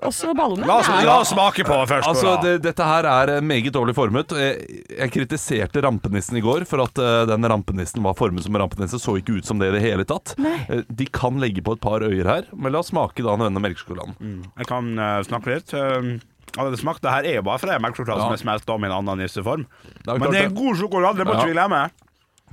[0.02, 0.66] også ballene.
[0.68, 2.08] La oss, la oss smake på først.
[2.10, 4.34] Altså, det, Dette her er eh, meget dårlig formet.
[4.64, 9.00] Jeg, kritiserte rampenissen i går for at uh, den rampenissen var formet som en rampenisse.
[9.02, 10.34] Så ikke ut som det i det hele tatt.
[10.38, 13.62] Eh, de kan legge på et par øyer her, men la oss smake da denne
[13.62, 14.44] melkesjokoladen.
[14.58, 15.74] Jeg kan uh, snakke litt.
[15.74, 16.16] Uh,
[16.54, 18.28] det smakt, det her er jo bare fra melkesjokolade Ja.
[18.28, 19.66] som er smelta om i en annen nisseform.
[20.04, 21.40] Det Men det er god sjokolade, det må Ja.
[21.40, 21.90] ikke vi glemme.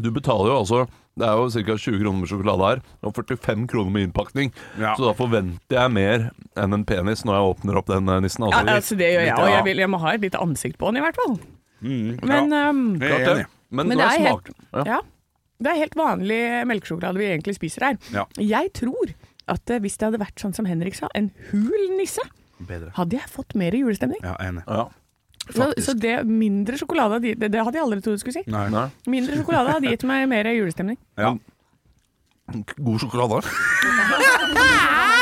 [0.02, 0.88] Du betaler jo altså
[1.20, 1.76] Det er jo ca.
[1.76, 4.54] 20 kroner med sjokolade her, og 45 kroner med innpakning.
[4.80, 4.96] Ja.
[4.96, 8.22] Så da forventer jeg mer enn en penis når jeg åpner opp den nissen.
[8.24, 8.48] nissen.
[8.48, 8.76] Ja, Altså.
[8.76, 9.68] altså, det gjør jeg, òg.
[9.68, 11.36] Jeg, jeg må ha et lite ansikt på den i hvert fall.
[11.82, 12.70] Mm, Men, ja.
[12.70, 13.32] um, er det.
[13.32, 13.46] enig.
[13.72, 14.50] Men, men det er helt.
[14.76, 14.84] Ja.
[14.86, 15.00] ja,
[15.62, 16.40] det er helt vanlig
[16.70, 18.00] melkesjokolade vi egentlig spiser her.
[18.14, 18.26] Ja.
[18.38, 19.14] Jeg tror
[19.52, 22.24] at eh, hvis det hadde vært sånn som Henrik sa, en hul nisse,
[22.62, 22.92] Bedre.
[22.98, 24.22] hadde jeg fått mer julestemning.
[24.24, 24.64] Ja, enig.
[24.68, 24.90] Ja.
[25.50, 28.46] Så, så det mindre sjokolade hadde, det, det hadde jeg aldri trodd du skulle si.
[28.52, 28.68] Nei.
[28.72, 28.86] Nei.
[29.10, 31.00] Mindre sjokolade hadde gitt meg mer julestemning.
[31.18, 31.34] Ja.
[32.78, 33.42] God sjokolade.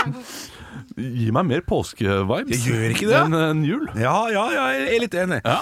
[1.00, 3.18] Gi meg mer påskevibes Jeg gjør ikke det.
[3.24, 3.88] enn en jul.
[3.96, 5.42] Ja, ja, ja, jeg er litt enig.
[5.46, 5.60] Ja.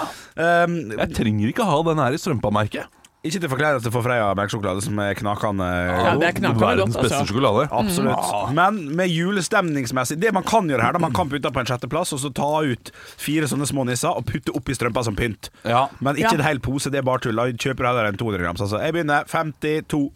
[0.64, 2.86] Um, Jeg trenger ikke ha den her i strømpa-merket.
[3.28, 6.20] ikke til forkleinelse for Freia melkesjokolade, som er knakende Ja, god.
[6.22, 7.32] det er knakende Verdens godt, beste altså.
[7.34, 7.64] sjokolade.
[7.74, 8.54] Absolutt.
[8.54, 12.12] Men med julestemningsmessig Det man kan gjøre her, da man kan putte på en sjetteplass
[12.14, 15.50] og så ta ut fire sånne små nisser og putte oppi strømpa som pynt.
[15.64, 15.88] Ja.
[16.00, 16.38] Men ikke Ja.
[16.38, 17.36] en hel pose, det er bare tull.
[17.36, 18.60] Da kjøper du heller en 200 grams.
[18.60, 18.80] Altså.
[18.80, 20.10] Jeg begynner 52.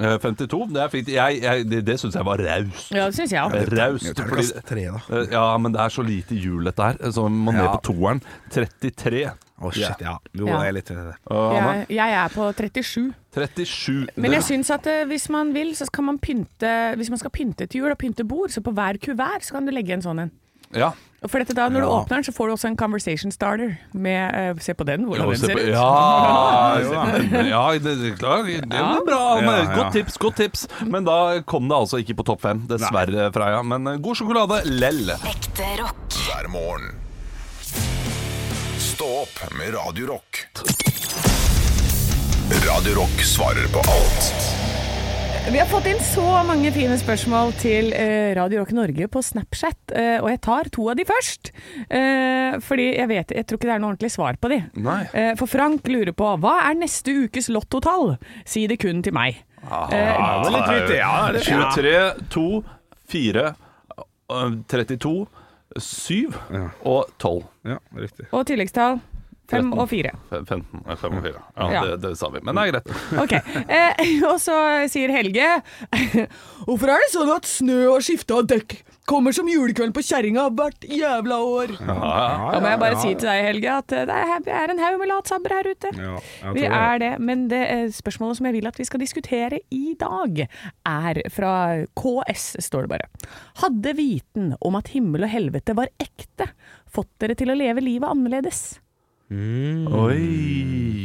[0.00, 1.08] Eh, 52, det er fint.
[1.12, 2.90] Jeg, jeg, det det syns jeg var raust.
[2.94, 3.52] Ja, det syns jeg òg.
[3.76, 4.06] Raust.
[4.06, 5.00] fordi- Terningkast tre, da.
[5.20, 7.76] Eh, Ja, men det er så lite hjul, dette her, så man må ned Ja.
[7.76, 8.22] på toeren.
[8.50, 9.30] 33.
[9.62, 10.16] Å, shit, ja.
[10.34, 10.58] Jo, Ja.
[10.62, 11.14] jeg er litt Anne?
[11.30, 13.14] Jeg, jeg er på 37.
[13.32, 14.08] 37.
[14.16, 17.30] Men jeg syns at eh, hvis man vil, så kan man pynte Hvis man skal
[17.30, 20.02] pynte til jul og pynte bord, så på hver kuvert så kan du legge en
[20.02, 20.30] sånn en.
[20.74, 20.92] Ja.
[21.22, 23.76] Og for dette da, Når du åpner den, så får du også en conversation starter
[23.94, 25.68] med uh, Se på den, hvordan Ja, den ser på- ut.
[25.70, 28.88] ja, ja, det, det, klar, det er Ja.
[29.06, 29.20] bra.
[29.38, 29.76] Ja, ja.
[29.76, 30.66] Godt tips, godt tips.
[30.82, 33.62] Men da kom det altså ikke på topp fem, dessverre, Freia.
[33.62, 35.14] Men eh, god sjokolade lell.
[35.14, 36.18] Ekte rock.
[36.26, 36.90] hver morgen.
[38.82, 40.42] Stå opp med Radio Rock.
[42.66, 44.61] Radio Rock svarer på alt
[45.50, 49.92] Vi har fått inn så mange fine spørsmål til eh, Radio Rock Norge på Snapchat,
[49.98, 51.50] eh, og jeg tar to av de først.
[51.92, 54.60] Eh, fordi jeg vet, jeg tror ikke det er noe ordentlig svar på de.
[54.86, 55.00] Nei.
[55.12, 58.14] Eh, for Frank lurer på hva er neste ukes lottotall?
[58.48, 59.42] Si det kun til meg.
[59.66, 60.08] Ah, Ja,
[60.40, 60.98] det var litt vittig.
[61.02, 61.94] Ja, er 23,
[62.32, 62.46] 2,
[63.12, 63.46] 4,
[63.98, 65.14] øh, 32,
[65.78, 66.68] 7 Ja.
[66.86, 67.42] og 12.
[67.74, 68.30] Ja, riktig.
[68.32, 69.00] Og tilleggstall
[69.50, 70.12] fem og fire.
[70.30, 71.32] 15, nei, 5 og 4.
[71.56, 71.80] Ja, Ja.
[71.84, 72.40] Det, det sa vi.
[72.44, 72.94] Men det er greit.
[73.22, 73.32] Ok,
[73.68, 74.54] eh, Og så
[74.92, 75.48] sier Helge
[76.66, 78.78] Hvorfor er det sånn at snø og skifte av dekk
[79.10, 81.72] kommer som julekveld på kjerringa hvert jævla år?
[81.82, 84.98] Da må jeg bare si til deg, Helge, at eh, det er, er en haug
[85.00, 85.90] med latsabber her ute.
[85.98, 86.12] Ja,
[86.54, 89.96] Vi er det, men det eh, spørsmålet som jeg vil at vi skal diskutere i
[89.98, 90.44] dag,
[90.86, 91.52] er fra
[91.98, 93.10] KS, står det bare.
[93.64, 96.46] Hadde viten om at himmel og helvete var ekte,
[96.92, 98.78] fått dere til å leve livet annerledes?
[99.32, 100.96] Oi.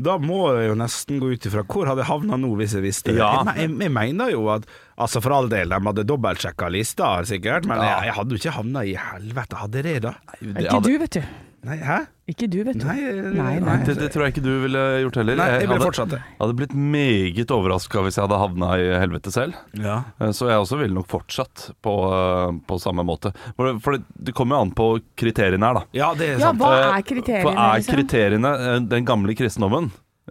[0.00, 2.84] Da må jeg jo nesten gå ut ifra hvor hadde jeg havna nå hvis jeg
[2.86, 3.18] visste det.
[3.20, 3.42] Ja.
[3.52, 4.64] Jeg, jeg, jeg mener jo at
[5.00, 7.84] Altså For all del, de hadde dobbeltsjekka lista sikkert, men Ja.
[8.00, 9.56] jeg, jeg hadde jo ikke havna i helvete.
[9.60, 10.14] Hadde det, da?
[10.40, 11.22] Det, Ikke du, vet du.
[11.60, 11.96] Nei, hæ?
[12.30, 12.84] Ikke du, vet du.
[12.86, 12.94] Nei,
[13.36, 13.74] Nei, nei.
[13.84, 15.36] det, det tror jeg ikke du ville gjort heller.
[15.36, 16.20] Nei, jeg ville hadde, fortsatt det.
[16.38, 19.58] hadde blitt meget overraska hvis jeg hadde havna i helvete selv.
[19.76, 19.98] Ja.
[20.22, 23.34] Eh, Så jeg også ville nok fortsatt på, eh, på samme måte.
[23.58, 24.86] For, det, for det, det kommer jo an på
[25.20, 25.84] kriteriene her, da.
[26.00, 26.62] ja, det er sant.
[26.62, 27.44] Ja, hva Eh, er kriteriene?
[27.44, 27.98] For er liksom?
[27.98, 29.90] kriteriene eh, den gamle kristendommen,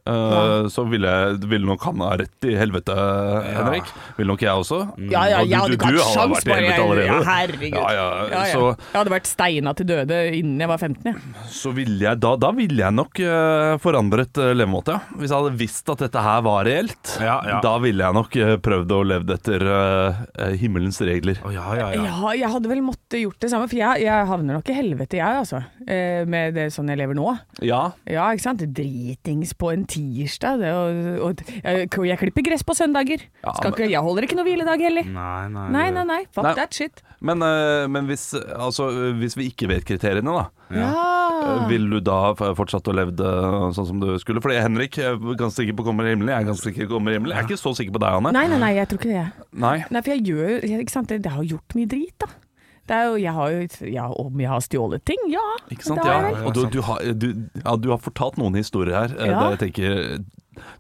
[0.10, 1.12] eh, så ville,
[1.50, 2.96] ville nok han ha rett i helvete,
[3.56, 3.90] Henrik.
[4.18, 4.80] Ville nok jeg også.
[5.12, 7.06] Ja, ja, jeg hadde du- ikke hatt sjans på allerede.
[7.06, 7.78] Ja, herregud.
[7.78, 8.44] Ja, ja, Ja, ja.
[8.54, 11.06] Så, Jeg hadde vært steina til døde innen jeg var 15.
[11.10, 11.46] Ja.
[11.50, 15.18] så ville jeg da, da ville jeg nok uh, forandret uh, levemåte, ja.
[15.20, 17.60] Hvis jeg hadde visst at dette her var reelt, Ja, ja.
[17.64, 19.66] da ville jeg nok prøvd å levd etter
[20.60, 21.40] himmelens regler.
[21.46, 22.04] Oh, ja, ja, ja.
[22.10, 25.20] Ja, jeg hadde vel måttet gjort det samme, for jeg, jeg havner nok i helvete,
[25.20, 25.62] jeg, altså.
[25.88, 27.28] Eh, med det sånn jeg lever nå.
[27.66, 28.64] Ja, Ja, ikke sant.
[28.76, 30.60] Dritings på en tirsdag.
[30.64, 33.24] Det, og, og, jeg, jeg klipper gress på søndager.
[33.44, 35.10] Ja, men- ikke, jeg holder ikke noe hviledag heller.
[35.16, 35.68] Nei, nei.
[35.76, 36.20] Nei, nei, nei.
[36.36, 37.04] Fuck that shit.
[37.22, 40.48] men, eh, men hvis, altså, hvis vi ikke vet kriteriene, da.
[40.72, 40.90] Ja.
[41.40, 44.42] Eh, Vil du da fortsatt å levd eh, sånn som du skulle?
[44.44, 46.30] Fordi Henrik er ganske sikker på kommer himmelen.
[46.34, 47.36] Jeg er ganske sikker på kommer himmelen.
[47.36, 48.34] Jeg er ikke så sikker på deg, Anne.
[48.36, 49.48] Nei, nei, nei, jeg tror ikke det.
[49.66, 49.78] Nei.
[49.90, 52.30] Nei, for jeg gjør Ikke sant, det, det har gjort mye drit, da.
[52.90, 55.22] Jo, jeg har jo Ja, om jeg har stjålet ting?
[55.32, 55.46] Ja.
[55.70, 56.02] Ikke sant?
[56.06, 56.34] Ja.
[56.46, 57.28] Og du, du, har, du,
[57.64, 59.40] ja, du har fortalt noen historier her eh, Ja.
[59.46, 60.24] der jeg tenker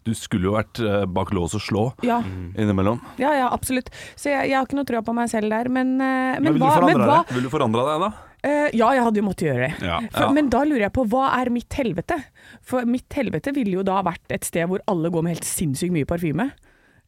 [0.06, 2.22] Du skulle jo vært eh, bak lås og slå Ja,
[2.58, 3.00] innimellom.
[3.22, 3.92] ja, ja, absolutt.
[4.20, 6.58] Så jeg, jeg har ikke noe trua på meg selv der, men, eh, men, Men
[6.58, 8.10] vil du men hva Vil du forandre deg da?
[8.40, 9.72] Uh, ja, jeg hadde jo måttet gjøre det.
[9.84, 9.98] Ja.
[10.14, 10.28] For, Ja.
[10.32, 12.16] Men da lurer jeg på, hva er mitt helvete?
[12.64, 15.92] For mitt helvete ville jo da vært et sted hvor alle går med helt sinnssykt
[15.96, 16.50] mye parfyme.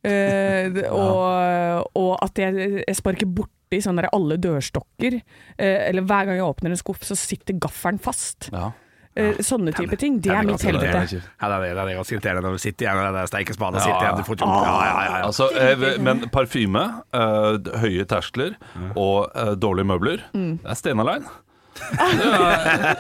[0.02, 3.30] Uh, og, og at jeg, jeg sparker
[3.72, 5.22] borti sånne der alle dørstokker.
[5.58, 8.50] eh, eller hver gang jeg åpner en skuff, så sitter gaffelen fast.
[8.52, 8.72] Ja.
[9.16, 10.20] Eh, sånne type ting.
[10.22, 11.22] Det er mitt helvete.
[11.42, 13.82] Ja, det er, det ganske irriterende når du sitter igjen med den der steikespaden og
[13.82, 14.18] Ja, sitter igjen.
[14.18, 15.26] Du får ikke ja, ja, ja, ja.
[15.28, 18.56] Altså, eh, men parfyme, eh, høye terskler
[18.96, 21.28] og eh, dårlige møbler, det er Stena-Line.
[21.72, 22.18] Det, er-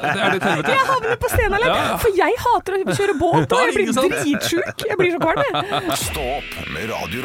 [0.01, 0.71] det er helvete.
[0.71, 1.97] Jeg havner på Stena Line, Ja, ja.
[1.97, 4.86] for jeg hater å kjøre båt, og jeg blir dritsjuk.
[4.88, 5.97] Jeg blir så kvalm, jeg.
[6.07, 7.23] Stå opp med Radio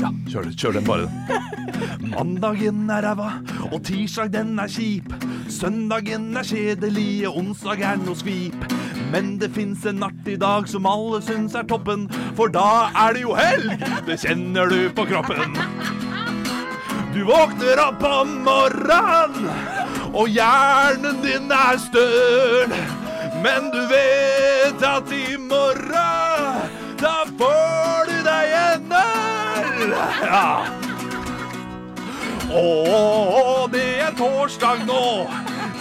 [0.00, 1.08] Ja, kjør, kjør den bare.
[2.00, 3.32] Mandagen er ræva,
[3.68, 5.12] og tirsdag den er kjip.
[5.52, 8.56] Søndagen er kjedelig, og onsdag er noe skvip.
[9.12, 12.06] Men det fins en artig dag som alle syns er toppen,
[12.38, 13.74] for da er det jo helg!
[14.06, 15.58] Det kjenner du på kroppen.
[17.12, 19.50] Du våkner opp om morgenen,
[20.14, 22.72] og hjernen din er støl.
[23.44, 26.19] Men du vet at i morgen,
[30.30, 30.62] Ja.
[32.50, 35.26] Å, det er torsdag nå.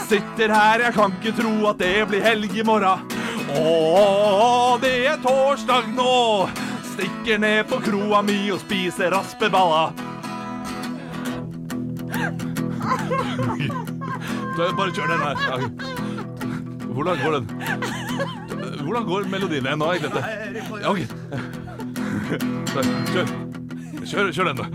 [0.10, 3.04] Sitter her, jeg kan ikke tro at det blir helg i morgen.
[3.54, 6.50] Å, det er torsdag nå.
[6.96, 9.92] Stikker ned på kroa mi og spiser raspeballa.
[14.58, 15.36] Bare kjør den her.
[16.90, 17.46] Hvordan går den?
[18.82, 19.70] Hvordan går melodien?
[19.78, 20.24] Nå har jeg glemt det.
[20.82, 21.00] Ja, ok.
[23.14, 23.49] Kjør.
[24.10, 24.66] Kjør, kjør den, da.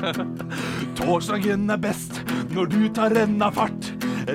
[0.98, 2.22] Torsdagen er best
[2.54, 3.90] når du tar renna fart.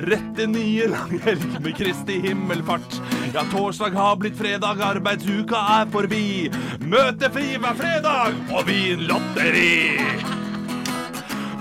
[0.06, 3.00] Rett en nye lang helg med Kristi himmelfart.
[3.34, 6.46] Ja, torsdag har blitt fredag, arbeidsuka er forbi.
[6.86, 9.98] Møtefri hver fredag og vinlotteri.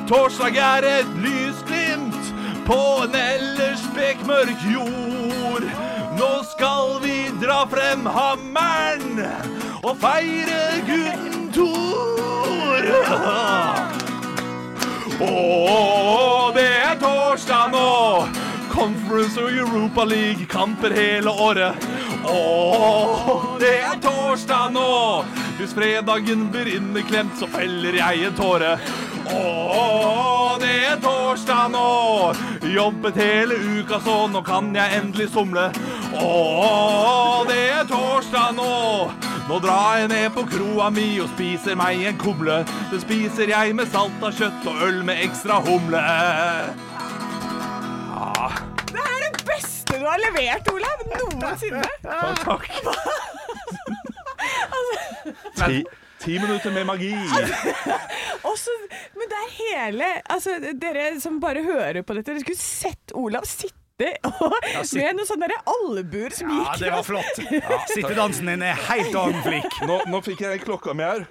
[0.06, 2.34] Torsdag er et lysglimt
[2.68, 5.66] på en ellers bekmørk jord.
[6.20, 9.26] Nå skal vi dra frem hammeren
[9.82, 12.15] og feire gutten Tor.
[15.26, 18.28] Å, det er torsdag nå.
[18.70, 21.88] Conference og Europa League-kamper hele året.
[22.30, 22.38] Å,
[23.62, 25.24] det er torsdag nå.
[25.58, 28.76] Hvis fredagen blir inneklemt, så feller jeg en tåre.
[29.34, 32.34] Å, det er torsdag nå.
[32.70, 35.72] Jobbet hele uka, så nå kan jeg endelig somle.
[36.22, 38.76] Å, det er torsdag nå.
[39.46, 42.64] Nå drar jeg ned på kroa mi og spiser meg en kumle.
[42.90, 46.02] Den spiser jeg med salta kjøtt og øl med ekstra humle.
[48.90, 51.86] Det er det beste du har levert, Olav, noensinne.
[52.42, 52.66] Takk.
[55.56, 55.80] Ti,
[56.22, 57.14] ti minutter med magi.
[58.46, 58.74] Også,
[59.18, 63.48] men det er hele Altså, dere som bare hører på dette, dere skulle sett Olav
[63.50, 63.85] sitte
[64.44, 64.54] og,
[64.92, 67.38] med noen sånne albuer som Ja, det var flott.
[67.56, 69.78] Ja, Sittedansen din er helt on flikk.
[69.88, 71.24] Nå, nå fikk jeg klokka mi her.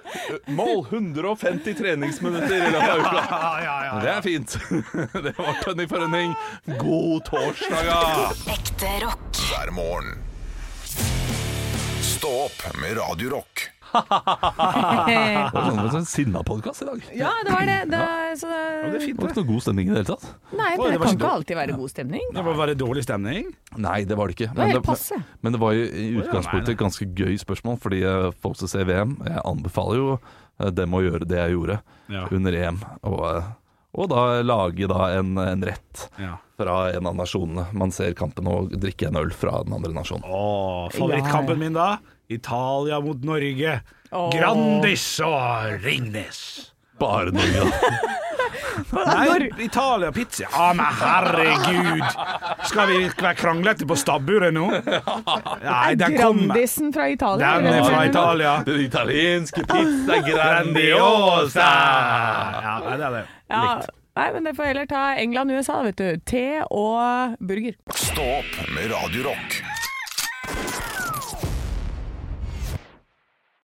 [0.49, 3.21] Mål 150 treningsminutter i løpet av uka.
[3.35, 3.93] Ja, ja, ja.
[4.01, 4.57] Det er fint.
[5.13, 6.33] Det var Tønny for Rønning.
[6.81, 8.31] God torsdag, ja.
[8.55, 9.43] Ekte rock.
[9.51, 10.17] hver morgen.
[12.01, 13.54] Stå opp med Radio Rock.
[15.05, 17.03] Det var sånn, en sinna podkast i dag.
[17.15, 17.77] Ja, det var det.
[17.91, 18.01] det,
[18.41, 20.25] så det Det er fint, Det var ikke noe god stemning i det hele tatt.
[20.55, 22.29] nei, for det det kan ikke alltid være god stemning.
[22.35, 23.51] Det var bare dårlig stemning.
[23.87, 24.49] Nei, det var det ikke.
[24.57, 25.19] Men det, passe.
[25.41, 28.87] men det var i ja, utgangspunktet et ganske gøy spørsmål, fordi eh, folk som ser
[28.89, 31.79] VM Jeg anbefaler jo eh, dem å gjøre det jeg gjorde
[32.11, 32.27] Ja.
[32.31, 32.81] under EM.
[33.03, 33.53] Og, eh,
[33.95, 36.35] og da lage da en, en rett Ja.
[36.59, 37.67] fra en av nasjonene.
[37.73, 40.23] Man ser kampen og drikke en øl fra den andre nasjonen.
[40.27, 41.97] Åh, favorittkampen min da?
[42.29, 43.81] Italia mot Norge.
[44.11, 46.71] Grandis og Ringnes.
[46.99, 47.89] Bare Norge, da.
[49.05, 50.47] Nei, Italia pizza.
[50.51, 52.03] Ja, men herregud!
[52.63, 54.67] Skal vi være kranglete på stabburet nå?
[54.69, 56.53] Nei, den kommer.
[56.53, 57.51] Grandisen fra Italia.
[57.59, 58.55] Den er fra Italia.
[58.67, 61.69] Den italienske pizza grandiosa!
[62.63, 63.23] Ja, det er det.
[63.51, 63.63] Ja,
[64.19, 66.11] nei, men det får heller ta England-USA, vet du.
[66.27, 67.79] Te og burger.
[67.95, 69.59] Stå opp med Radio Rock.